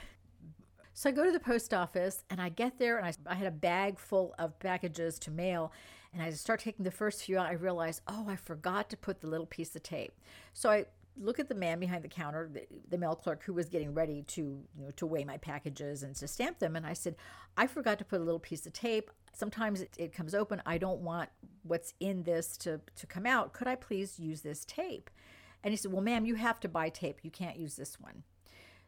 So 0.94 1.10
I 1.10 1.12
go 1.12 1.26
to 1.26 1.32
the 1.32 1.40
post 1.40 1.74
office 1.74 2.24
and 2.30 2.40
I 2.40 2.50
get 2.50 2.78
there 2.78 2.98
and 2.98 3.08
I, 3.08 3.14
I 3.32 3.36
had 3.36 3.48
a 3.48 3.52
bag 3.52 3.98
full 3.98 4.36
of 4.38 4.58
packages 4.60 5.18
to 5.20 5.32
mail. 5.32 5.72
And 6.14 6.22
I 6.22 6.30
start 6.30 6.60
taking 6.60 6.86
the 6.86 6.92
first 6.92 7.24
few 7.24 7.40
out. 7.40 7.48
I 7.48 7.54
realize, 7.54 8.02
oh, 8.08 8.28
I 8.30 8.36
forgot 8.36 8.90
to 8.92 8.98
put 8.98 9.20
the 9.20 9.28
little 9.28 9.48
piece 9.48 9.76
of 9.76 9.82
tape. 9.82 10.14
So 10.54 10.70
I 10.70 10.86
look 11.20 11.40
at 11.40 11.50
the 11.50 11.56
man 11.56 11.80
behind 11.80 12.04
the 12.04 12.10
counter, 12.10 12.50
the, 12.52 12.68
the, 12.90 12.98
mail 12.98 13.16
clerk 13.16 13.44
who 13.44 13.54
was 13.54 13.70
getting 13.70 13.94
ready 13.94 14.22
to, 14.24 14.42
you 14.42 14.86
know, 14.86 14.92
to 14.92 15.06
weigh 15.06 15.24
my 15.24 15.38
packages 15.38 16.04
and 16.04 16.16
to 16.16 16.28
stamp 16.28 16.60
them. 16.60 16.76
And 16.76 16.86
I 16.86 16.94
said, 16.94 17.16
I 17.58 17.66
forgot 17.66 17.98
to 18.00 18.06
put 18.06 18.22
a 18.22 18.24
little 18.24 18.40
piece 18.40 18.66
of 18.68 18.74
tape. 18.74 19.10
Sometimes 19.32 19.82
it, 19.82 19.96
it 19.98 20.14
comes 20.14 20.36
open. 20.36 20.62
I 20.66 20.78
don't 20.78 21.02
want 21.02 21.30
what's 21.64 21.94
in 22.00 22.24
this 22.24 22.58
to, 22.58 22.80
to 22.96 23.08
come 23.08 23.26
out. 23.26 23.54
Could 23.54 23.68
I 23.68 23.76
please 23.76 24.20
use 24.20 24.42
this 24.42 24.66
tape? 24.66 25.10
And 25.64 25.72
he 25.72 25.78
said, 25.78 25.92
Well, 25.92 26.04
ma'am, 26.04 26.26
you 26.26 26.36
have 26.36 26.60
to 26.62 26.70
buy 26.70 26.90
tape. 26.90 27.20
You 27.24 27.32
can't 27.32 27.58
use 27.58 27.76
this 27.76 28.00
one 28.00 28.24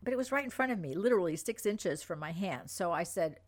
but 0.06 0.14
it 0.14 0.18
was 0.18 0.32
right 0.32 0.44
in 0.44 0.50
front 0.50 0.72
of 0.72 0.80
me, 0.80 0.94
literally 0.94 1.36
six 1.36 1.66
inches 1.66 2.02
from 2.02 2.20
my 2.20 2.32
hand. 2.32 2.70
So 2.70 2.92
I 2.92 3.04
said, 3.04 3.40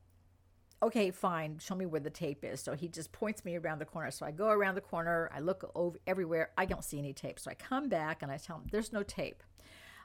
okay, 0.83 1.11
fine, 1.11 1.57
show 1.59 1.75
me 1.75 1.85
where 1.85 2.01
the 2.01 2.09
tape 2.09 2.43
is. 2.43 2.59
So 2.59 2.75
he 2.75 2.87
just 2.87 3.11
points 3.11 3.45
me 3.45 3.55
around 3.55 3.79
the 3.79 3.85
corner. 3.85 4.11
So 4.11 4.25
I 4.25 4.31
go 4.31 4.49
around 4.49 4.75
the 4.75 4.81
corner, 4.81 5.29
I 5.33 5.39
look 5.39 5.71
over 5.75 5.97
everywhere, 6.05 6.51
I 6.57 6.65
don't 6.65 6.83
see 6.83 6.99
any 6.99 7.13
tape. 7.13 7.39
So 7.39 7.49
I 7.49 7.53
come 7.53 7.87
back 7.87 8.21
and 8.21 8.31
I 8.31 8.37
tell 8.37 8.57
him, 8.57 8.65
there's 8.71 8.91
no 8.91 9.03
tape. 9.03 9.43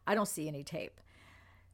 I 0.07 0.15
don't 0.15 0.29
see 0.29 0.47
any 0.47 0.63
tape. 0.63 1.01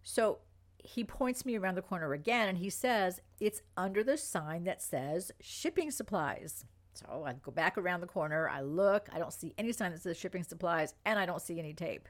So 0.03 0.39
he 0.79 1.05
points 1.05 1.45
me 1.45 1.57
around 1.57 1.77
the 1.77 1.83
corner 1.83 2.13
again 2.13 2.49
and 2.49 2.59
he 2.59 2.71
says, 2.71 3.21
it's 3.41 3.63
under 3.77 4.03
the 4.03 4.17
sign 4.17 4.65
that 4.65 4.81
says 4.81 5.33
shipping 5.41 5.91
supplies. 5.91 6.65
So 6.99 7.25
I 7.25 7.33
go 7.35 7.53
back 7.53 7.79
around 7.79 8.01
the 8.01 8.07
corner, 8.07 8.49
I 8.49 8.63
look, 8.63 9.09
I 9.13 9.19
don't 9.19 9.33
see 9.33 9.55
any 9.57 9.73
sign 9.73 9.93
that 9.93 10.03
says 10.03 10.17
shipping 10.17 10.43
supplies, 10.43 10.95
and 11.05 11.19
I 11.19 11.27
don't 11.27 11.43
see 11.43 11.59
any 11.59 11.73
tape. 11.73 12.09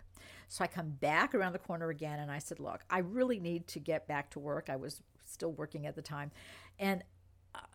So 0.49 0.65
I 0.65 0.67
come 0.67 0.91
back 0.91 1.35
around 1.35 1.53
the 1.53 1.59
corner 1.59 1.91
again 1.91 2.21
and 2.21 2.31
I 2.31 2.39
said, 2.39 2.59
Look, 2.59 2.85
I 2.89 2.99
really 2.99 3.39
need 3.39 3.67
to 3.69 3.81
get 3.81 4.09
back 4.09 4.31
to 4.31 4.39
work. 4.39 4.69
I 4.71 4.77
was 4.77 5.03
still 5.25 5.53
working 5.53 5.87
at 5.87 5.95
the 5.95 6.03
time. 6.03 6.31
And 6.79 7.05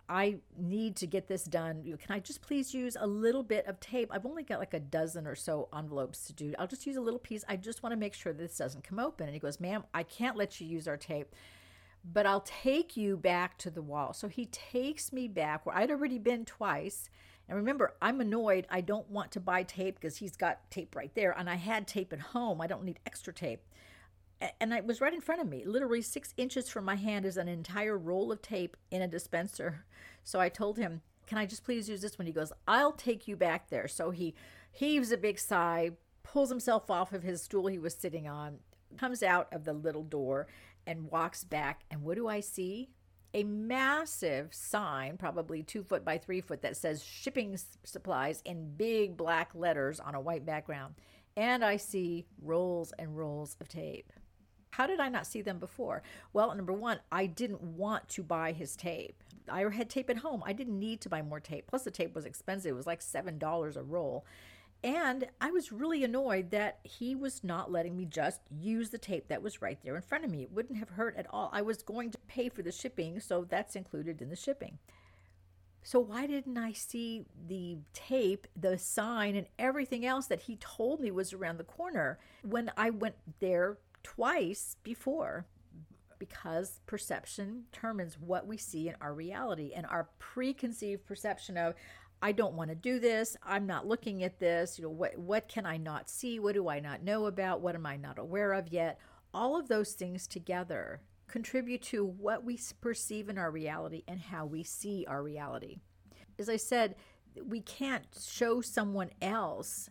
I 0.09 0.37
need 0.57 0.95
to 0.97 1.07
get 1.07 1.27
this 1.27 1.43
done. 1.45 1.83
Can 1.83 2.15
I 2.15 2.19
just 2.19 2.41
please 2.41 2.73
use 2.73 2.97
a 2.99 3.07
little 3.07 3.43
bit 3.43 3.65
of 3.67 3.79
tape? 3.79 4.09
I've 4.11 4.25
only 4.25 4.43
got 4.43 4.59
like 4.59 4.73
a 4.73 4.79
dozen 4.79 5.25
or 5.25 5.35
so 5.35 5.69
envelopes 5.75 6.25
to 6.27 6.33
do. 6.33 6.53
I'll 6.59 6.67
just 6.67 6.85
use 6.85 6.97
a 6.97 7.01
little 7.01 7.19
piece. 7.19 7.43
I 7.47 7.55
just 7.55 7.83
want 7.83 7.93
to 7.93 7.97
make 7.97 8.13
sure 8.13 8.33
this 8.33 8.57
doesn't 8.57 8.83
come 8.83 8.99
open. 8.99 9.27
And 9.27 9.33
he 9.33 9.39
goes, 9.39 9.59
Ma'am, 9.59 9.83
I 9.93 10.03
can't 10.03 10.35
let 10.35 10.59
you 10.59 10.67
use 10.67 10.87
our 10.87 10.97
tape, 10.97 11.33
but 12.03 12.25
I'll 12.25 12.41
take 12.41 12.97
you 12.97 13.17
back 13.17 13.57
to 13.59 13.69
the 13.69 13.81
wall. 13.81 14.13
So 14.13 14.27
he 14.27 14.45
takes 14.47 15.13
me 15.13 15.27
back 15.27 15.65
where 15.65 15.75
I'd 15.75 15.91
already 15.91 16.19
been 16.19 16.45
twice 16.45 17.09
and 17.47 17.57
remember, 17.57 17.95
I'm 18.01 18.21
annoyed. 18.21 18.67
I 18.69 18.81
don't 18.81 19.09
want 19.09 19.31
to 19.31 19.39
buy 19.39 19.63
tape 19.63 19.95
because 19.95 20.17
he's 20.17 20.35
got 20.35 20.69
tape 20.71 20.95
right 20.95 21.13
there. 21.13 21.35
And 21.37 21.49
I 21.49 21.55
had 21.55 21.87
tape 21.87 22.13
at 22.13 22.19
home. 22.19 22.61
I 22.61 22.67
don't 22.67 22.83
need 22.83 22.99
extra 23.05 23.33
tape. 23.33 23.61
And 24.59 24.73
it 24.73 24.85
was 24.85 25.01
right 25.01 25.13
in 25.13 25.21
front 25.21 25.41
of 25.41 25.47
me. 25.47 25.63
Literally 25.65 26.01
six 26.01 26.33
inches 26.37 26.69
from 26.69 26.85
my 26.85 26.95
hand 26.95 27.25
is 27.25 27.37
an 27.37 27.47
entire 27.47 27.97
roll 27.97 28.31
of 28.31 28.41
tape 28.41 28.75
in 28.91 29.01
a 29.01 29.07
dispenser. 29.07 29.85
So 30.23 30.39
I 30.39 30.49
told 30.49 30.77
him, 30.77 31.01
Can 31.27 31.37
I 31.37 31.45
just 31.45 31.63
please 31.63 31.87
use 31.87 32.01
this 32.01 32.17
one? 32.17 32.25
He 32.27 32.33
goes, 32.33 32.51
I'll 32.67 32.91
take 32.91 33.27
you 33.27 33.35
back 33.35 33.69
there. 33.69 33.87
So 33.87 34.11
he 34.11 34.33
heaves 34.71 35.11
a 35.11 35.17
big 35.17 35.39
sigh, 35.39 35.91
pulls 36.23 36.49
himself 36.49 36.89
off 36.89 37.13
of 37.13 37.23
his 37.23 37.41
stool 37.41 37.67
he 37.67 37.77
was 37.77 37.93
sitting 37.93 38.27
on, 38.27 38.57
comes 38.97 39.23
out 39.23 39.47
of 39.53 39.63
the 39.63 39.73
little 39.73 40.03
door, 40.03 40.47
and 40.85 41.09
walks 41.11 41.43
back. 41.43 41.83
And 41.89 42.03
what 42.03 42.15
do 42.15 42.27
I 42.27 42.39
see? 42.39 42.89
a 43.33 43.43
massive 43.43 44.53
sign, 44.53 45.17
probably 45.17 45.63
two 45.63 45.83
foot 45.83 46.05
by 46.05 46.17
three 46.17 46.41
foot, 46.41 46.61
that 46.61 46.77
says 46.77 47.03
shipping 47.03 47.57
supplies 47.83 48.41
in 48.45 48.75
big 48.75 49.17
black 49.17 49.51
letters 49.55 49.99
on 49.99 50.15
a 50.15 50.21
white 50.21 50.45
background. 50.45 50.95
And 51.35 51.65
I 51.65 51.77
see 51.77 52.25
rolls 52.41 52.93
and 52.99 53.17
rolls 53.17 53.57
of 53.59 53.67
tape. 53.67 54.13
How 54.71 54.87
did 54.87 54.99
I 54.99 55.09
not 55.09 55.27
see 55.27 55.41
them 55.41 55.59
before? 55.59 56.03
Well, 56.31 56.53
number 56.55 56.73
one, 56.73 56.99
I 57.11 57.25
didn't 57.25 57.61
want 57.61 58.07
to 58.09 58.23
buy 58.23 58.51
his 58.51 58.75
tape. 58.75 59.23
I 59.49 59.61
had 59.69 59.89
tape 59.89 60.09
at 60.09 60.17
home. 60.17 60.43
I 60.45 60.53
didn't 60.53 60.79
need 60.79 61.01
to 61.01 61.09
buy 61.09 61.21
more 61.21 61.39
tape. 61.39 61.67
Plus, 61.67 61.83
the 61.83 61.91
tape 61.91 62.15
was 62.15 62.25
expensive. 62.25 62.71
It 62.71 62.75
was 62.75 62.87
like 62.87 63.01
$7 63.01 63.75
a 63.75 63.83
roll. 63.83 64.25
And 64.83 65.27
I 65.39 65.51
was 65.51 65.71
really 65.71 66.03
annoyed 66.03 66.51
that 66.51 66.79
he 66.83 67.15
was 67.15 67.41
not 67.41 67.71
letting 67.71 67.95
me 67.95 68.05
just 68.05 68.41
use 68.51 68.89
the 68.89 68.97
tape 68.97 69.29
that 69.29 69.41
was 69.41 69.61
right 69.61 69.79
there 69.81 69.95
in 69.95 70.01
front 70.01 70.25
of 70.25 70.31
me. 70.31 70.43
It 70.43 70.51
wouldn't 70.51 70.77
have 70.77 70.89
hurt 70.89 71.15
at 71.15 71.27
all. 71.29 71.49
I 71.53 71.61
was 71.61 71.81
going 71.81 72.11
to 72.11 72.17
pay 72.27 72.49
for 72.49 72.63
the 72.63 72.71
shipping, 72.71 73.21
so 73.21 73.45
that's 73.45 73.77
included 73.77 74.21
in 74.21 74.29
the 74.29 74.35
shipping. 74.35 74.79
So, 75.85 75.99
why 75.99 76.27
didn't 76.27 76.57
I 76.57 76.71
see 76.71 77.25
the 77.47 77.77
tape, 77.93 78.47
the 78.55 78.77
sign, 78.77 79.35
and 79.35 79.47
everything 79.59 80.05
else 80.05 80.27
that 80.27 80.43
he 80.43 80.55
told 80.57 80.99
me 81.01 81.11
was 81.11 81.33
around 81.33 81.57
the 81.57 81.65
corner 81.65 82.19
when 82.41 82.71
I 82.77 82.89
went 82.89 83.15
there 83.39 83.77
twice 84.01 84.77
before? 84.83 85.45
Because 86.19 86.79
perception 86.85 87.65
determines 87.71 88.17
what 88.17 88.47
we 88.47 88.55
see 88.55 88.87
in 88.87 88.95
our 89.01 89.13
reality, 89.13 89.73
and 89.75 89.85
our 89.85 90.07
preconceived 90.19 91.05
perception 91.05 91.57
of, 91.57 91.73
I 92.23 92.31
don't 92.31 92.53
want 92.53 92.69
to 92.69 92.75
do 92.75 92.99
this. 92.99 93.35
I'm 93.43 93.67
not 93.67 93.85
looking 93.85 94.23
at 94.23 94.39
this. 94.39 94.79
You 94.79 94.85
know, 94.85 94.91
what 94.91 95.17
what 95.17 95.49
can 95.49 95.65
I 95.65 95.75
not 95.75 96.09
see? 96.09 96.39
What 96.39 96.55
do 96.55 96.69
I 96.69 96.79
not 96.79 97.03
know 97.03 97.25
about? 97.25 97.59
What 97.59 97.75
am 97.75 97.85
I 97.85 97.97
not 97.97 98.17
aware 98.17 98.53
of 98.53 98.69
yet? 98.69 98.97
All 99.33 99.59
of 99.59 99.67
those 99.67 99.91
things 99.91 100.25
together 100.25 101.01
contribute 101.27 101.81
to 101.81 102.05
what 102.05 102.45
we 102.45 102.57
perceive 102.79 103.27
in 103.27 103.37
our 103.37 103.51
reality 103.51 104.03
and 104.07 104.21
how 104.21 104.45
we 104.45 104.63
see 104.63 105.05
our 105.05 105.21
reality. 105.21 105.79
As 106.39 106.47
I 106.47 106.55
said, 106.55 106.95
we 107.45 107.59
can't 107.59 108.05
show 108.17 108.61
someone 108.61 109.09
else 109.21 109.89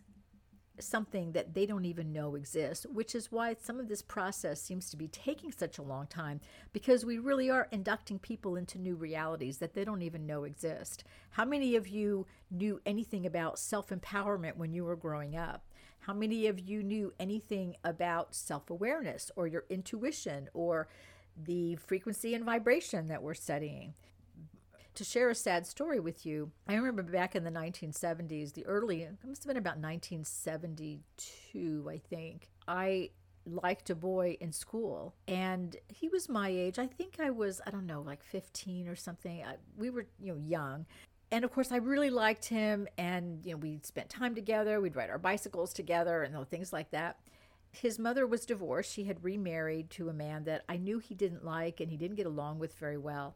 something 0.79 1.33
that 1.33 1.53
they 1.53 1.65
don't 1.65 1.85
even 1.85 2.11
know 2.11 2.35
exists, 2.35 2.85
which 2.91 3.13
is 3.13 3.31
why 3.31 3.55
some 3.61 3.79
of 3.79 3.87
this 3.87 4.01
process 4.01 4.61
seems 4.61 4.89
to 4.89 4.97
be 4.97 5.07
taking 5.07 5.51
such 5.51 5.77
a 5.77 5.83
long 5.83 6.07
time 6.07 6.39
because 6.71 7.05
we 7.05 7.19
really 7.19 7.49
are 7.49 7.67
inducting 7.71 8.17
people 8.17 8.55
into 8.55 8.79
new 8.79 8.95
realities 8.95 9.57
that 9.59 9.73
they 9.73 9.83
don't 9.83 10.01
even 10.01 10.25
know 10.25 10.43
exist. 10.43 11.03
How 11.31 11.45
many 11.45 11.75
of 11.75 11.87
you 11.87 12.25
knew 12.49 12.81
anything 12.85 13.25
about 13.25 13.59
self 13.59 13.89
empowerment 13.89 14.57
when 14.57 14.73
you 14.73 14.83
were 14.83 14.95
growing 14.95 15.35
up? 15.35 15.63
How 15.99 16.13
many 16.13 16.47
of 16.47 16.59
you 16.59 16.83
knew 16.83 17.13
anything 17.19 17.75
about 17.83 18.35
self 18.35 18.69
awareness 18.69 19.31
or 19.35 19.47
your 19.47 19.65
intuition 19.69 20.49
or 20.53 20.87
the 21.41 21.75
frequency 21.75 22.33
and 22.33 22.43
vibration 22.43 23.07
that 23.07 23.23
we're 23.23 23.33
studying? 23.35 23.93
To 24.95 25.03
share 25.03 25.29
a 25.29 25.35
sad 25.35 25.65
story 25.67 25.99
with 25.99 26.25
you. 26.25 26.51
I 26.67 26.75
remember 26.75 27.03
back 27.03 27.35
in 27.35 27.43
the 27.43 27.51
1970s, 27.51 28.53
the 28.53 28.65
early, 28.65 29.03
it 29.03 29.15
must 29.25 29.43
have 29.43 29.49
been 29.49 29.57
about 29.57 29.77
1972, 29.77 31.89
I 31.89 31.97
think. 31.97 32.49
I 32.67 33.09
liked 33.45 33.89
a 33.89 33.95
boy 33.95 34.37
in 34.39 34.53
school 34.53 35.15
and 35.27 35.75
he 35.89 36.07
was 36.07 36.29
my 36.29 36.47
age. 36.49 36.79
I 36.79 36.87
think 36.87 37.19
I 37.19 37.29
was, 37.29 37.59
I 37.67 37.71
don't 37.71 37.85
know, 37.85 38.01
like 38.01 38.23
15 38.23 38.87
or 38.87 38.95
something. 38.95 39.43
I, 39.43 39.55
we 39.77 39.89
were, 39.89 40.07
you 40.19 40.33
know, 40.33 40.39
young. 40.39 40.85
and 41.31 41.43
of 41.43 41.51
course, 41.51 41.71
I 41.71 41.77
really 41.77 42.11
liked 42.11 42.45
him, 42.45 42.87
and 42.95 43.43
you 43.43 43.53
know, 43.53 43.57
we 43.57 43.79
spent 43.83 44.07
time 44.07 44.35
together. 44.35 44.79
We'd 44.79 44.95
ride 44.95 45.09
our 45.09 45.17
bicycles 45.17 45.73
together, 45.73 46.21
and 46.21 46.47
things 46.47 46.71
like 46.71 46.91
that. 46.91 47.17
His 47.71 47.97
mother 47.97 48.27
was 48.27 48.45
divorced. 48.45 48.93
She 48.93 49.05
had 49.05 49.23
remarried 49.23 49.89
to 49.91 50.09
a 50.09 50.13
man 50.13 50.43
that 50.43 50.63
I 50.69 50.77
knew 50.77 50.99
he 50.99 51.15
didn't 51.15 51.43
like, 51.43 51.79
and 51.79 51.89
he 51.89 51.97
didn't 51.97 52.17
get 52.17 52.27
along 52.27 52.59
with 52.59 52.75
very 52.75 52.99
well. 52.99 53.35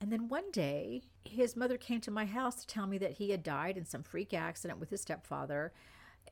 And 0.00 0.12
then 0.12 0.28
one 0.28 0.50
day, 0.52 1.02
his 1.24 1.56
mother 1.56 1.76
came 1.76 2.00
to 2.02 2.10
my 2.10 2.24
house 2.24 2.54
to 2.56 2.66
tell 2.66 2.86
me 2.86 2.98
that 2.98 3.12
he 3.12 3.30
had 3.30 3.42
died 3.42 3.76
in 3.76 3.84
some 3.84 4.02
freak 4.02 4.32
accident 4.32 4.78
with 4.78 4.90
his 4.90 5.00
stepfather, 5.00 5.72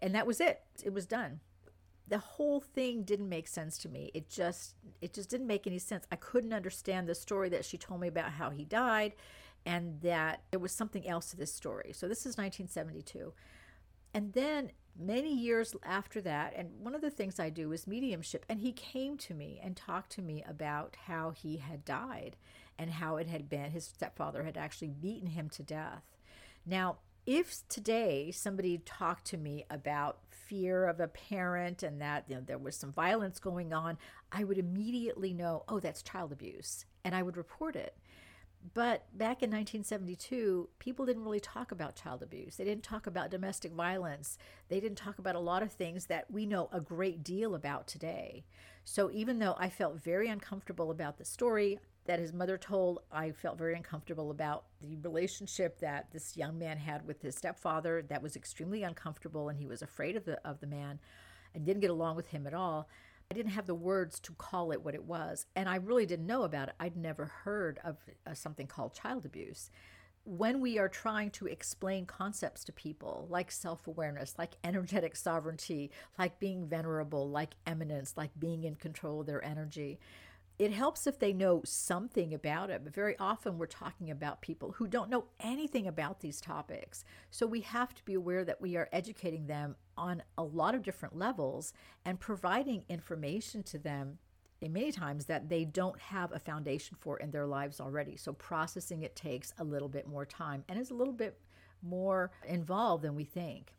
and 0.01 0.15
that 0.15 0.27
was 0.27 0.41
it. 0.41 0.63
It 0.85 0.93
was 0.93 1.07
done. 1.07 1.41
The 2.09 2.19
whole 2.19 2.61
thing 2.61 3.03
didn't 3.03 3.29
make 3.29 3.49
sense 3.49 3.79
to 3.79 3.89
me. 3.89 4.13
It 4.15 4.29
just 4.29 4.77
it 5.01 5.13
just 5.13 5.29
didn't 5.29 5.49
make 5.49 5.67
any 5.67 5.81
sense. 5.81 6.07
I 6.13 6.17
couldn't 6.17 6.53
understand 6.53 7.09
the 7.09 7.15
story 7.17 7.49
that 7.49 7.65
she 7.65 7.77
told 7.77 8.01
me 8.01 8.09
about 8.09 8.31
how 8.33 8.51
he 8.51 8.65
died 8.65 9.15
and 9.65 10.01
that 10.03 10.43
there 10.53 10.61
was 10.61 10.71
something 10.71 11.09
else 11.09 11.31
to 11.31 11.37
this 11.37 11.53
story. 11.53 11.93
So 11.93 12.07
this 12.07 12.21
is 12.21 12.39
1972. 12.39 13.33
And 14.15 14.33
then 14.33 14.71
many 14.99 15.35
years 15.35 15.75
after 15.83 16.21
that, 16.23 16.55
and 16.57 16.71
one 16.81 16.95
of 16.95 17.01
the 17.01 17.11
things 17.11 17.39
I 17.39 17.51
do 17.51 17.73
is 17.73 17.87
mediumship, 17.87 18.45
and 18.49 18.61
he 18.61 18.73
came 18.73 19.17
to 19.19 19.35
me 19.35 19.61
and 19.63 19.77
talked 19.77 20.11
to 20.13 20.23
me 20.23 20.43
about 20.49 20.97
how 21.07 21.31
he 21.31 21.59
had 21.59 21.85
died 21.85 22.37
and 22.79 22.91
how 22.91 23.17
it 23.17 23.27
had 23.27 23.49
been. 23.49 23.71
His 23.71 23.85
stepfather 23.85 24.45
had 24.45 24.57
actually 24.57 24.89
beaten 24.89 25.29
him 25.31 25.49
to 25.51 25.63
death. 25.63 26.03
Now, 26.65 26.99
if 27.27 27.67
today 27.69 28.31
somebody 28.31 28.79
talked 28.79 29.27
to 29.27 29.37
me 29.37 29.65
about 29.69 30.19
fear 30.31 30.87
of 30.87 31.01
a 31.01 31.09
parent 31.09 31.83
and 31.83 32.01
that 32.01 32.25
you 32.29 32.37
know, 32.37 32.41
there 32.41 32.59
was 32.59 32.77
some 32.77 32.93
violence 32.93 33.41
going 33.41 33.73
on, 33.73 33.99
I 34.31 34.45
would 34.45 34.59
immediately 34.59 35.33
know, 35.33 35.65
oh, 35.69 35.81
that's 35.81 36.03
child 36.03 36.33
abuse, 36.33 36.85
and 37.05 37.15
I 37.15 37.23
would 37.23 37.37
report 37.37 37.75
it. 37.75 37.97
But 38.75 39.07
back 39.17 39.43
in 39.43 39.51
1972, 39.51 40.69
people 40.79 41.07
didn't 41.07 41.25
really 41.25 41.41
talk 41.41 41.71
about 41.71 41.95
child 41.95 42.23
abuse. 42.23 42.57
They 42.57 42.65
didn't 42.65 42.83
talk 42.83 43.07
about 43.07 43.31
domestic 43.31 43.73
violence. 43.73 44.39
They 44.69 44.81
didn't 44.81 44.99
talk 44.99 45.19
about 45.19 45.37
a 45.37 45.41
lot 45.41 45.63
of 45.63 45.73
things 45.73 46.07
that 46.07 46.31
we 46.31 46.47
know 46.47 46.69
a 46.73 46.81
great 46.81 47.23
deal 47.23 47.55
about 47.55 47.87
today. 47.87 48.45
So 48.85 49.11
even 49.13 49.39
though 49.39 49.55
I 49.59 49.69
felt 49.69 50.03
very 50.03 50.29
uncomfortable 50.29 50.91
about 50.91 51.19
the 51.19 51.25
story 51.25 51.79
that 52.07 52.19
his 52.19 52.33
mother 52.33 52.57
told, 52.57 53.01
I 53.13 53.33
felt 53.33 53.59
very 53.59 53.75
uncomfortable 53.75 54.31
about 54.31 54.65
the 54.81 54.97
relationship 54.97 55.79
that 55.81 56.11
this 56.13 56.37
young 56.37 56.59
man 56.59 56.79
had 56.79 57.07
with 57.07 57.23
his 57.23 57.37
stepfather. 57.37 58.05
That 58.09 58.23
was 58.23 58.37
extremely 58.37 58.83
uncomfortable, 58.83 59.49
and 59.49 59.59
he 59.59 59.67
was 59.67 59.83
afraid 59.83 60.17
of 60.17 60.25
the 60.25 60.41
of 60.47 60.61
the 60.61 60.67
man 60.67 61.01
and 61.55 61.65
didn't 61.65 61.81
get 61.81 61.91
along 61.91 62.17
with 62.17 62.29
him 62.29 62.47
at 62.47 62.55
all. 62.55 62.89
I 63.31 63.35
didn't 63.35 63.53
have 63.53 63.67
the 63.67 63.75
words 63.75 64.21
to 64.21 64.33
call 64.33 64.71
it 64.71 64.85
what 64.85 64.95
it 64.95 65.05
was. 65.05 65.47
And 65.57 65.69
I 65.69 65.77
really 65.77 66.07
didn't 66.07 66.27
know 66.27 66.45
about 66.45 66.69
it. 66.69 66.75
I'd 66.79 66.97
never 66.97 67.27
heard 67.27 67.81
of 67.85 67.97
uh, 68.27 68.35
something 68.35 68.67
called 68.67 68.95
child 68.95 69.27
abuse. 69.27 69.71
When 70.25 70.61
we 70.61 70.79
are 70.79 70.89
trying 70.89 71.31
to 71.33 71.47
explain 71.47 72.07
concepts 72.07 72.65
to 72.65 72.73
people 72.73 73.27
like 73.31 73.51
self 73.51 73.87
awareness, 73.87 74.35
like 74.39 74.55
energetic 74.65 75.17
sovereignty, 75.17 75.91
like 76.19 76.39
being 76.39 76.67
venerable, 76.67 77.29
like 77.29 77.55
eminence, 77.67 78.15
like 78.17 78.31
being 78.39 78.65
in 78.65 78.75
control 78.75 79.21
of 79.21 79.27
their 79.27 79.45
energy, 79.45 79.99
it 80.59 80.73
helps 80.73 81.07
if 81.07 81.19
they 81.19 81.33
know 81.33 81.61
something 81.65 82.33
about 82.33 82.71
it, 82.71 82.83
but 82.83 82.95
very 82.95 83.17
often 83.19 83.59
we're 83.59 83.67
talking 83.67 84.11
about 84.11 84.41
people 84.41 84.73
who 84.73 84.87
don't 84.87 85.11
know 85.11 85.27
anything 85.39 85.87
about 85.87 86.21
these 86.21 86.41
topics. 86.41 87.05
So 87.31 87.47
we 87.47 87.61
have 87.61 87.95
to 87.95 88.05
be 88.05 88.15
aware 88.15 88.45
that 88.45 88.61
we 88.61 88.77
are 88.77 88.89
educating 88.91 89.47
them 89.47 89.77
on 89.99 90.23
a 90.39 90.43
lot 90.43 90.75
of 90.75 90.83
different 90.83 91.17
levels 91.17 91.75
and 92.05 92.19
providing 92.19 92.85
information 92.89 93.63
to 93.65 93.79
them 93.79 94.19
in 94.63 94.73
many 94.73 94.91
times 94.91 95.27
that 95.27 95.51
they 95.51 95.67
don't 95.67 96.01
have 96.01 96.33
a 96.33 96.39
foundation 96.39 96.97
for 96.99 97.19
in 97.19 97.31
their 97.31 97.47
lives 97.47 97.79
already. 97.79 98.17
So 98.17 98.33
processing 98.33 99.03
it 99.03 99.15
takes 99.15 99.53
a 99.59 99.65
little 99.65 99.89
bit 99.89 100.09
more 100.09 100.25
time 100.25 100.65
and 100.69 100.79
is 100.79 100.91
a 100.91 100.95
little 100.95 101.13
bit 101.13 101.39
more 101.83 102.31
involved 102.47 103.05
than 103.05 103.15
we 103.15 103.25
think 103.25 103.76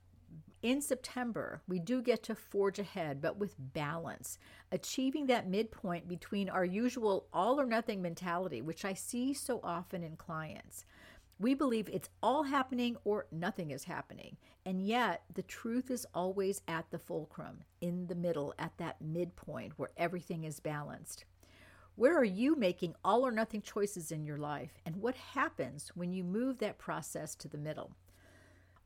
in 0.67 0.81
September, 0.81 1.61
we 1.65 1.79
do 1.79 2.01
get 2.01 2.23
to 2.23 2.35
forge 2.35 2.77
ahead, 2.77 3.21
but 3.21 3.37
with 3.37 3.55
balance, 3.57 4.37
achieving 4.69 5.27
that 5.27 5.47
midpoint 5.47 6.09
between 6.09 6.49
our 6.49 6.65
usual 6.65 7.25
all 7.31 7.57
or 7.57 7.65
nothing 7.65 8.01
mentality, 8.01 8.61
which 8.61 8.83
I 8.83 8.93
see 8.93 9.33
so 9.33 9.61
often 9.63 10.03
in 10.03 10.17
clients. 10.17 10.83
We 11.39 11.53
believe 11.53 11.87
it's 11.87 12.09
all 12.21 12.43
happening 12.43 12.97
or 13.05 13.27
nothing 13.31 13.71
is 13.71 13.85
happening. 13.85 14.35
And 14.65 14.85
yet, 14.85 15.23
the 15.33 15.43
truth 15.43 15.89
is 15.89 16.05
always 16.13 16.61
at 16.67 16.91
the 16.91 16.99
fulcrum, 16.99 17.59
in 17.79 18.07
the 18.07 18.15
middle, 18.15 18.53
at 18.59 18.77
that 18.77 19.01
midpoint 19.01 19.71
where 19.77 19.91
everything 19.95 20.43
is 20.43 20.59
balanced. 20.59 21.23
Where 21.95 22.17
are 22.17 22.25
you 22.25 22.57
making 22.57 22.93
all 23.05 23.25
or 23.25 23.31
nothing 23.31 23.61
choices 23.61 24.11
in 24.11 24.25
your 24.25 24.37
life? 24.37 24.81
And 24.85 24.97
what 24.97 25.15
happens 25.15 25.93
when 25.95 26.11
you 26.11 26.25
move 26.25 26.57
that 26.57 26.77
process 26.77 27.35
to 27.35 27.47
the 27.47 27.57
middle? 27.57 27.93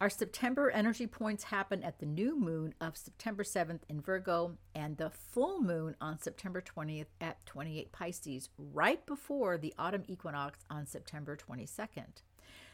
Our 0.02 0.10
September 0.10 0.72
energy 0.72 1.06
points 1.06 1.44
happen 1.44 1.84
at 1.84 2.00
the 2.00 2.08
new 2.08 2.36
moon 2.36 2.74
of 2.82 2.98
September 2.98 3.44
7th 3.44 3.82
in 3.88 4.02
Virgo 4.02 4.58
and 4.74 4.98
the 4.98 5.12
full 5.12 5.62
moon 5.62 5.96
on 6.02 6.18
September 6.18 6.60
20th 6.60 7.06
at 7.22 7.46
28 7.46 7.92
Pisces, 7.92 8.50
right 8.58 9.06
before 9.06 9.60
the 9.60 9.76
autumn 9.78 10.04
equinox 10.08 10.66
on 10.72 10.88
September 10.88 11.38
22nd. 11.38 12.24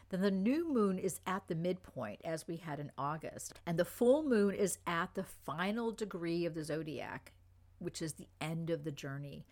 Then 0.08 0.22
the 0.22 0.30
new 0.30 0.72
moon 0.72 0.98
is 0.98 1.20
at 1.26 1.46
the 1.48 1.54
midpoint 1.54 2.22
as 2.24 2.48
we 2.48 2.56
had 2.56 2.80
in 2.80 2.90
August, 2.96 3.60
and 3.66 3.78
the 3.78 3.84
full 3.84 4.22
moon 4.22 4.54
is 4.54 4.78
at 4.86 5.14
the 5.14 5.24
final 5.44 5.92
degree 5.92 6.46
of 6.46 6.54
the 6.54 6.64
zodiac, 6.64 7.34
which 7.78 8.00
is 8.00 8.14
the 8.14 8.28
end 8.40 8.70
of 8.70 8.84
the 8.84 8.90
journey. 8.90 9.44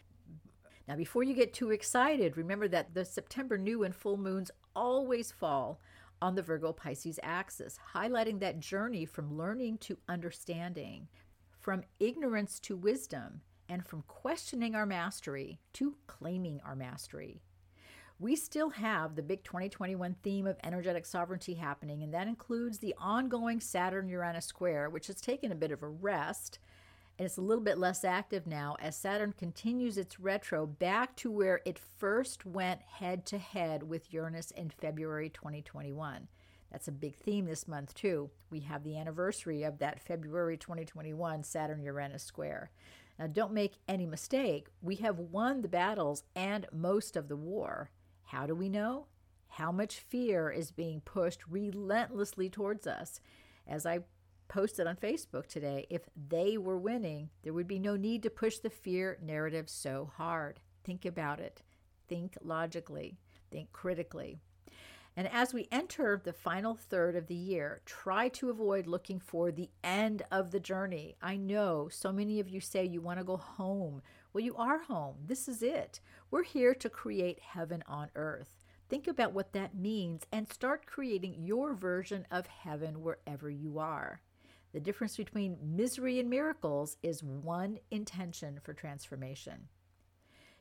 Now, 0.89 0.97
before 0.97 1.25
you 1.25 1.35
get 1.35 1.53
too 1.53 1.73
excited, 1.73 2.39
remember 2.39 2.69
that 2.69 2.95
the 2.95 3.05
September 3.05 3.59
new 3.59 3.85
and 3.85 3.95
full 3.95 4.17
moons 4.17 4.51
always 4.75 5.31
fall 5.31 5.79
on 6.23 6.35
the 6.35 6.43
Virgo 6.43 6.73
Pisces 6.73 7.21
axis, 7.23 7.79
highlighting 7.95 8.41
that 8.41 8.61
journey 8.61 9.05
from 9.05 9.37
learning 9.37 9.79
to 9.79 9.99
understanding, 10.09 11.09
from 11.61 11.85
ignorance 12.01 12.59
to 12.61 12.77
wisdom, 12.77 13.41
and 13.69 13.85
from 13.85 14.03
questioning 14.07 14.75
our 14.75 14.87
mastery 14.87 15.61
to 15.75 15.97
claiming 16.07 16.61
our 16.65 16.77
mastery. 16.77 17.43
We 18.19 18.35
still 18.35 18.71
have 18.71 19.15
the 19.15 19.23
big 19.23 19.45
2021 19.45 20.17
theme 20.23 20.47
of 20.47 20.57
energetic 20.65 21.05
sovereignty 21.05 21.55
happening, 21.55 22.03
and 22.03 22.15
that 22.15 22.29
includes 22.29 22.79
the 22.79 22.95
ongoing 22.99 23.61
Saturn 23.61 24.09
Uranus 24.09 24.47
square, 24.47 24.89
which 24.89 25.09
has 25.09 25.21
taken 25.21 25.53
a 25.53 25.57
bit 25.57 25.71
of 25.71 25.83
a 25.83 25.89
rest 25.89 26.59
and 27.19 27.27
it's 27.27 27.39
a 27.39 27.43
little 27.43 27.65
bit 27.65 27.79
less 27.79 28.05
active 28.05 28.47
now 28.47 28.77
as 28.81 28.97
Saturn 28.97 29.33
continues 29.33 29.97
its 29.97 30.21
retro 30.21 30.67
back 30.67 31.17
to 31.17 31.31
where 31.31 31.61
it 31.65 31.79
first 31.79 32.45
went 32.45 32.83
head 32.83 33.25
to 33.27 33.39
head 33.39 33.83
with 33.83 34.13
Uranus 34.13 34.51
in 34.51 34.71
February 34.71 35.31
2021. 35.31 36.29
That's 36.71 36.89
a 36.89 36.93
big 36.93 37.17
theme 37.17 37.47
this 37.47 37.67
month, 37.67 37.95
too. 37.95 38.31
We 38.51 38.61
have 38.61 38.85
the 38.85 38.99
anniversary 38.99 39.63
of 39.63 39.79
that 39.79 40.03
February 40.03 40.59
2021 40.59 41.43
Saturn 41.45 41.83
Uranus 41.83 42.23
square. 42.23 42.71
Now, 43.19 43.29
don't 43.29 43.55
make 43.55 43.79
any 43.89 44.05
mistake, 44.05 44.69
we 44.83 44.97
have 44.97 45.19
won 45.19 45.63
the 45.63 45.69
battles 45.69 46.23
and 46.35 46.67
most 46.71 47.17
of 47.17 47.29
the 47.29 47.37
war. 47.37 47.91
How 48.25 48.47
do 48.47 48.55
we 48.55 48.69
know? 48.69 49.07
How 49.49 49.73
much 49.73 50.01
fear 50.01 50.51
is 50.51 50.71
being 50.71 51.01
pushed 51.01 51.41
relentlessly 51.49 52.51
towards 52.51 52.87
us? 52.87 53.21
As 53.67 53.87
I 53.87 54.01
posted 54.49 54.87
on 54.87 54.97
Facebook 54.97 55.47
today 55.47 55.87
if 55.91 56.03
they 56.29 56.57
were 56.59 56.79
winning, 56.79 57.31
there 57.43 57.53
would 57.53 57.69
be 57.69 57.79
no 57.79 57.97
need 57.97 58.23
to 58.23 58.31
push 58.31 58.59
the 58.59 58.71
fear 58.71 59.19
narrative 59.23 59.69
so 59.69 60.11
hard. 60.17 60.61
Think 60.85 61.05
about 61.05 61.41
it. 61.41 61.63
Think 62.09 62.37
logically. 62.43 63.19
Think 63.51 63.73
critically. 63.73 64.39
And 65.19 65.27
as 65.29 65.55
we 65.55 65.67
enter 65.73 66.21
the 66.23 66.35
final 66.35 66.75
third 66.75 67.17
of 67.17 67.27
the 67.27 67.35
year, 67.35 67.81
try 67.87 68.29
to 68.31 68.51
avoid 68.51 68.87
looking 68.87 69.19
for 69.19 69.51
the 69.51 69.71
end 69.83 70.23
of 70.31 70.51
the 70.51 70.61
journey. 70.61 71.17
I 71.23 71.37
know 71.37 71.89
so 71.91 72.13
many 72.13 72.39
of 72.39 72.51
you 72.51 72.61
say 72.61 72.85
you 72.85 73.01
want 73.01 73.19
to 73.19 73.25
go 73.25 73.39
home. 73.39 74.03
Well, 74.33 74.45
you 74.45 74.55
are 74.57 74.83
home. 74.83 75.17
This 75.25 75.49
is 75.49 75.63
it. 75.63 76.01
We're 76.31 76.43
here 76.43 76.75
to 76.75 76.91
create 76.91 77.41
heaven 77.41 77.83
on 77.87 78.11
earth. 78.15 78.63
Think 78.91 79.09
about 79.09 79.33
what 79.33 79.55
that 79.55 79.75
means 79.75 80.27
and 80.31 80.53
start 80.53 80.85
creating 80.85 81.37
your 81.39 81.73
version 81.73 82.27
of 82.31 82.47
heaven 82.47 83.03
wherever 83.03 83.49
you 83.49 83.79
are. 83.79 84.21
The 84.77 84.81
difference 84.81 85.17
between 85.17 85.57
misery 85.63 86.21
and 86.21 86.29
miracles 86.29 86.99
is 87.03 87.23
one 87.23 87.79
intention 87.91 88.61
for 88.63 88.75
transformation. 88.75 89.69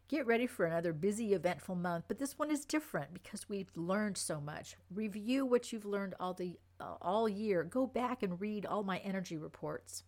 Get 0.07 0.25
ready 0.25 0.47
for 0.47 0.65
another 0.65 0.93
busy, 0.93 1.33
eventful 1.33 1.75
month, 1.75 2.05
but 2.07 2.17
this 2.17 2.39
one 2.39 2.49
is 2.49 2.63
different 2.63 3.13
because 3.13 3.49
we've 3.49 3.75
learned 3.75 4.17
so 4.17 4.39
much. 4.39 4.77
Review 4.89 5.45
what 5.45 5.73
you've 5.73 5.83
learned 5.83 6.15
all 6.17 6.33
the 6.33 6.57
uh, 6.79 6.93
all 7.01 7.27
year. 7.27 7.65
Go 7.65 7.85
back 7.85 8.23
and 8.23 8.39
read 8.39 8.65
all 8.65 8.83
my 8.83 8.99
energy 8.99 9.35
reports 9.35 10.03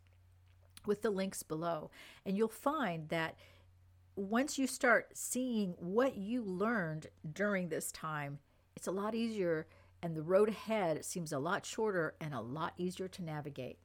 with 0.85 1.01
the 1.01 1.11
links 1.11 1.43
below, 1.43 1.91
and 2.25 2.37
you'll 2.37 2.47
find 2.47 3.09
that 3.09 3.35
once 4.15 4.57
you 4.57 4.67
start 4.67 5.17
seeing 5.17 5.75
what 5.79 6.15
you 6.15 6.45
learned 6.45 7.07
during 7.33 7.67
this 7.67 7.91
time, 7.91 8.39
it's 8.73 8.87
a 8.87 8.91
lot 8.91 9.15
easier 9.15 9.67
and 10.01 10.15
the 10.15 10.21
road 10.21 10.47
ahead 10.47 11.03
seems 11.03 11.33
a 11.33 11.39
lot 11.39 11.65
shorter 11.65 12.15
and 12.21 12.33
a 12.33 12.39
lot 12.39 12.73
easier 12.77 13.07
to 13.07 13.23
navigate. 13.23 13.79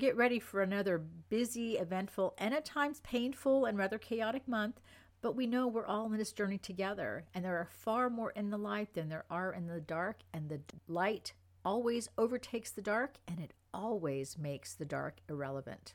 Get 0.00 0.16
ready 0.16 0.38
for 0.38 0.62
another 0.62 0.96
busy, 0.96 1.76
eventful, 1.76 2.32
and 2.38 2.54
at 2.54 2.64
times 2.64 3.00
painful 3.00 3.66
and 3.66 3.76
rather 3.76 3.98
chaotic 3.98 4.48
month, 4.48 4.80
But 5.20 5.36
we 5.36 5.46
know 5.46 5.66
we're 5.66 5.86
all 5.86 6.06
in 6.06 6.16
this 6.16 6.32
journey 6.32 6.56
together, 6.56 7.26
and 7.34 7.44
there 7.44 7.58
are 7.58 7.68
far 7.70 8.08
more 8.08 8.30
in 8.30 8.48
the 8.48 8.56
light 8.56 8.94
than 8.94 9.10
there 9.10 9.26
are 9.30 9.52
in 9.52 9.66
the 9.66 9.80
dark, 9.80 10.20
and 10.32 10.48
the 10.48 10.60
light 10.88 11.34
always 11.64 12.08
overtakes 12.16 12.70
the 12.70 12.80
dark, 12.80 13.16
and 13.28 13.38
it 13.38 13.52
always 13.74 14.38
makes 14.38 14.74
the 14.74 14.86
dark 14.86 15.20
irrelevant. 15.28 15.92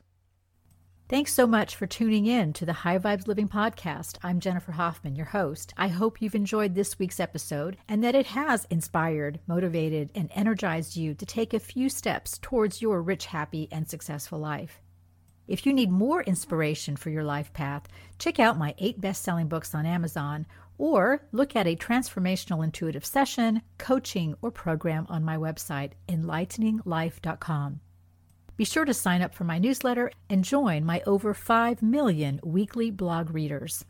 Thanks 1.08 1.32
so 1.32 1.46
much 1.46 1.76
for 1.76 1.86
tuning 1.86 2.26
in 2.26 2.52
to 2.54 2.66
the 2.66 2.72
High 2.72 2.98
Vibes 2.98 3.28
Living 3.28 3.46
Podcast. 3.46 4.18
I'm 4.24 4.40
Jennifer 4.40 4.72
Hoffman, 4.72 5.14
your 5.14 5.26
host. 5.26 5.72
I 5.76 5.86
hope 5.86 6.20
you've 6.20 6.34
enjoyed 6.34 6.74
this 6.74 6.98
week's 6.98 7.20
episode 7.20 7.76
and 7.88 8.02
that 8.02 8.16
it 8.16 8.26
has 8.26 8.66
inspired, 8.70 9.38
motivated, 9.46 10.10
and 10.16 10.28
energized 10.34 10.96
you 10.96 11.14
to 11.14 11.24
take 11.24 11.54
a 11.54 11.60
few 11.60 11.88
steps 11.88 12.38
towards 12.38 12.82
your 12.82 13.00
rich, 13.00 13.26
happy, 13.26 13.68
and 13.70 13.88
successful 13.88 14.40
life. 14.40 14.80
If 15.46 15.64
you 15.64 15.72
need 15.72 15.92
more 15.92 16.24
inspiration 16.24 16.96
for 16.96 17.10
your 17.10 17.22
life 17.22 17.52
path, 17.52 17.86
check 18.18 18.40
out 18.40 18.58
my 18.58 18.74
eight 18.78 19.00
best 19.00 19.22
selling 19.22 19.46
books 19.46 19.76
on 19.76 19.86
Amazon 19.86 20.44
or 20.76 21.22
look 21.30 21.54
at 21.54 21.68
a 21.68 21.76
transformational 21.76 22.64
intuitive 22.64 23.06
session, 23.06 23.62
coaching, 23.78 24.34
or 24.42 24.50
program 24.50 25.06
on 25.08 25.22
my 25.22 25.36
website, 25.36 25.92
enlighteninglife.com. 26.08 27.80
Be 28.56 28.64
sure 28.64 28.86
to 28.86 28.94
sign 28.94 29.20
up 29.20 29.34
for 29.34 29.44
my 29.44 29.58
newsletter 29.58 30.10
and 30.30 30.42
join 30.42 30.82
my 30.82 31.02
over 31.06 31.34
5 31.34 31.82
million 31.82 32.40
weekly 32.42 32.90
blog 32.90 33.34
readers. 33.34 33.84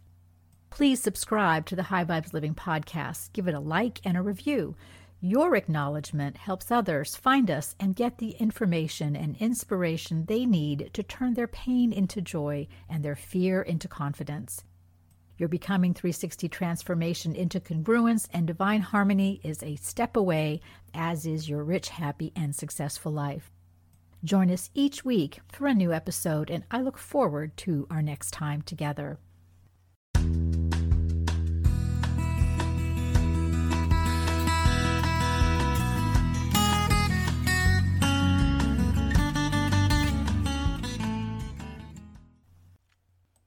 Please 0.70 1.00
subscribe 1.00 1.66
to 1.66 1.76
the 1.76 1.84
High 1.84 2.04
Vibes 2.04 2.32
Living 2.32 2.54
podcast, 2.54 3.32
give 3.32 3.46
it 3.46 3.54
a 3.54 3.60
like 3.60 4.00
and 4.04 4.16
a 4.16 4.22
review. 4.22 4.74
Your 5.20 5.54
acknowledgement 5.54 6.36
helps 6.36 6.72
others 6.72 7.14
find 7.14 7.48
us 7.48 7.76
and 7.78 7.94
get 7.94 8.18
the 8.18 8.30
information 8.32 9.14
and 9.14 9.36
inspiration 9.36 10.24
they 10.24 10.44
need 10.44 10.90
to 10.94 11.02
turn 11.04 11.34
their 11.34 11.46
pain 11.46 11.92
into 11.92 12.20
joy 12.20 12.66
and 12.88 13.04
their 13.04 13.16
fear 13.16 13.62
into 13.62 13.86
confidence. 13.86 14.64
Your 15.38 15.48
Becoming 15.48 15.94
360 15.94 16.48
transformation 16.48 17.36
into 17.36 17.60
congruence 17.60 18.26
and 18.32 18.48
divine 18.48 18.80
harmony 18.80 19.40
is 19.44 19.62
a 19.62 19.76
step 19.76 20.16
away, 20.16 20.60
as 20.92 21.24
is 21.24 21.48
your 21.48 21.62
rich, 21.62 21.90
happy, 21.90 22.32
and 22.34 22.54
successful 22.54 23.12
life. 23.12 23.52
Join 24.26 24.50
us 24.50 24.70
each 24.74 25.04
week 25.04 25.38
for 25.52 25.68
a 25.68 25.74
new 25.74 25.92
episode, 25.92 26.50
and 26.50 26.64
I 26.68 26.80
look 26.80 26.98
forward 26.98 27.56
to 27.58 27.86
our 27.88 28.02
next 28.02 28.32
time 28.32 28.60
together. 28.60 29.20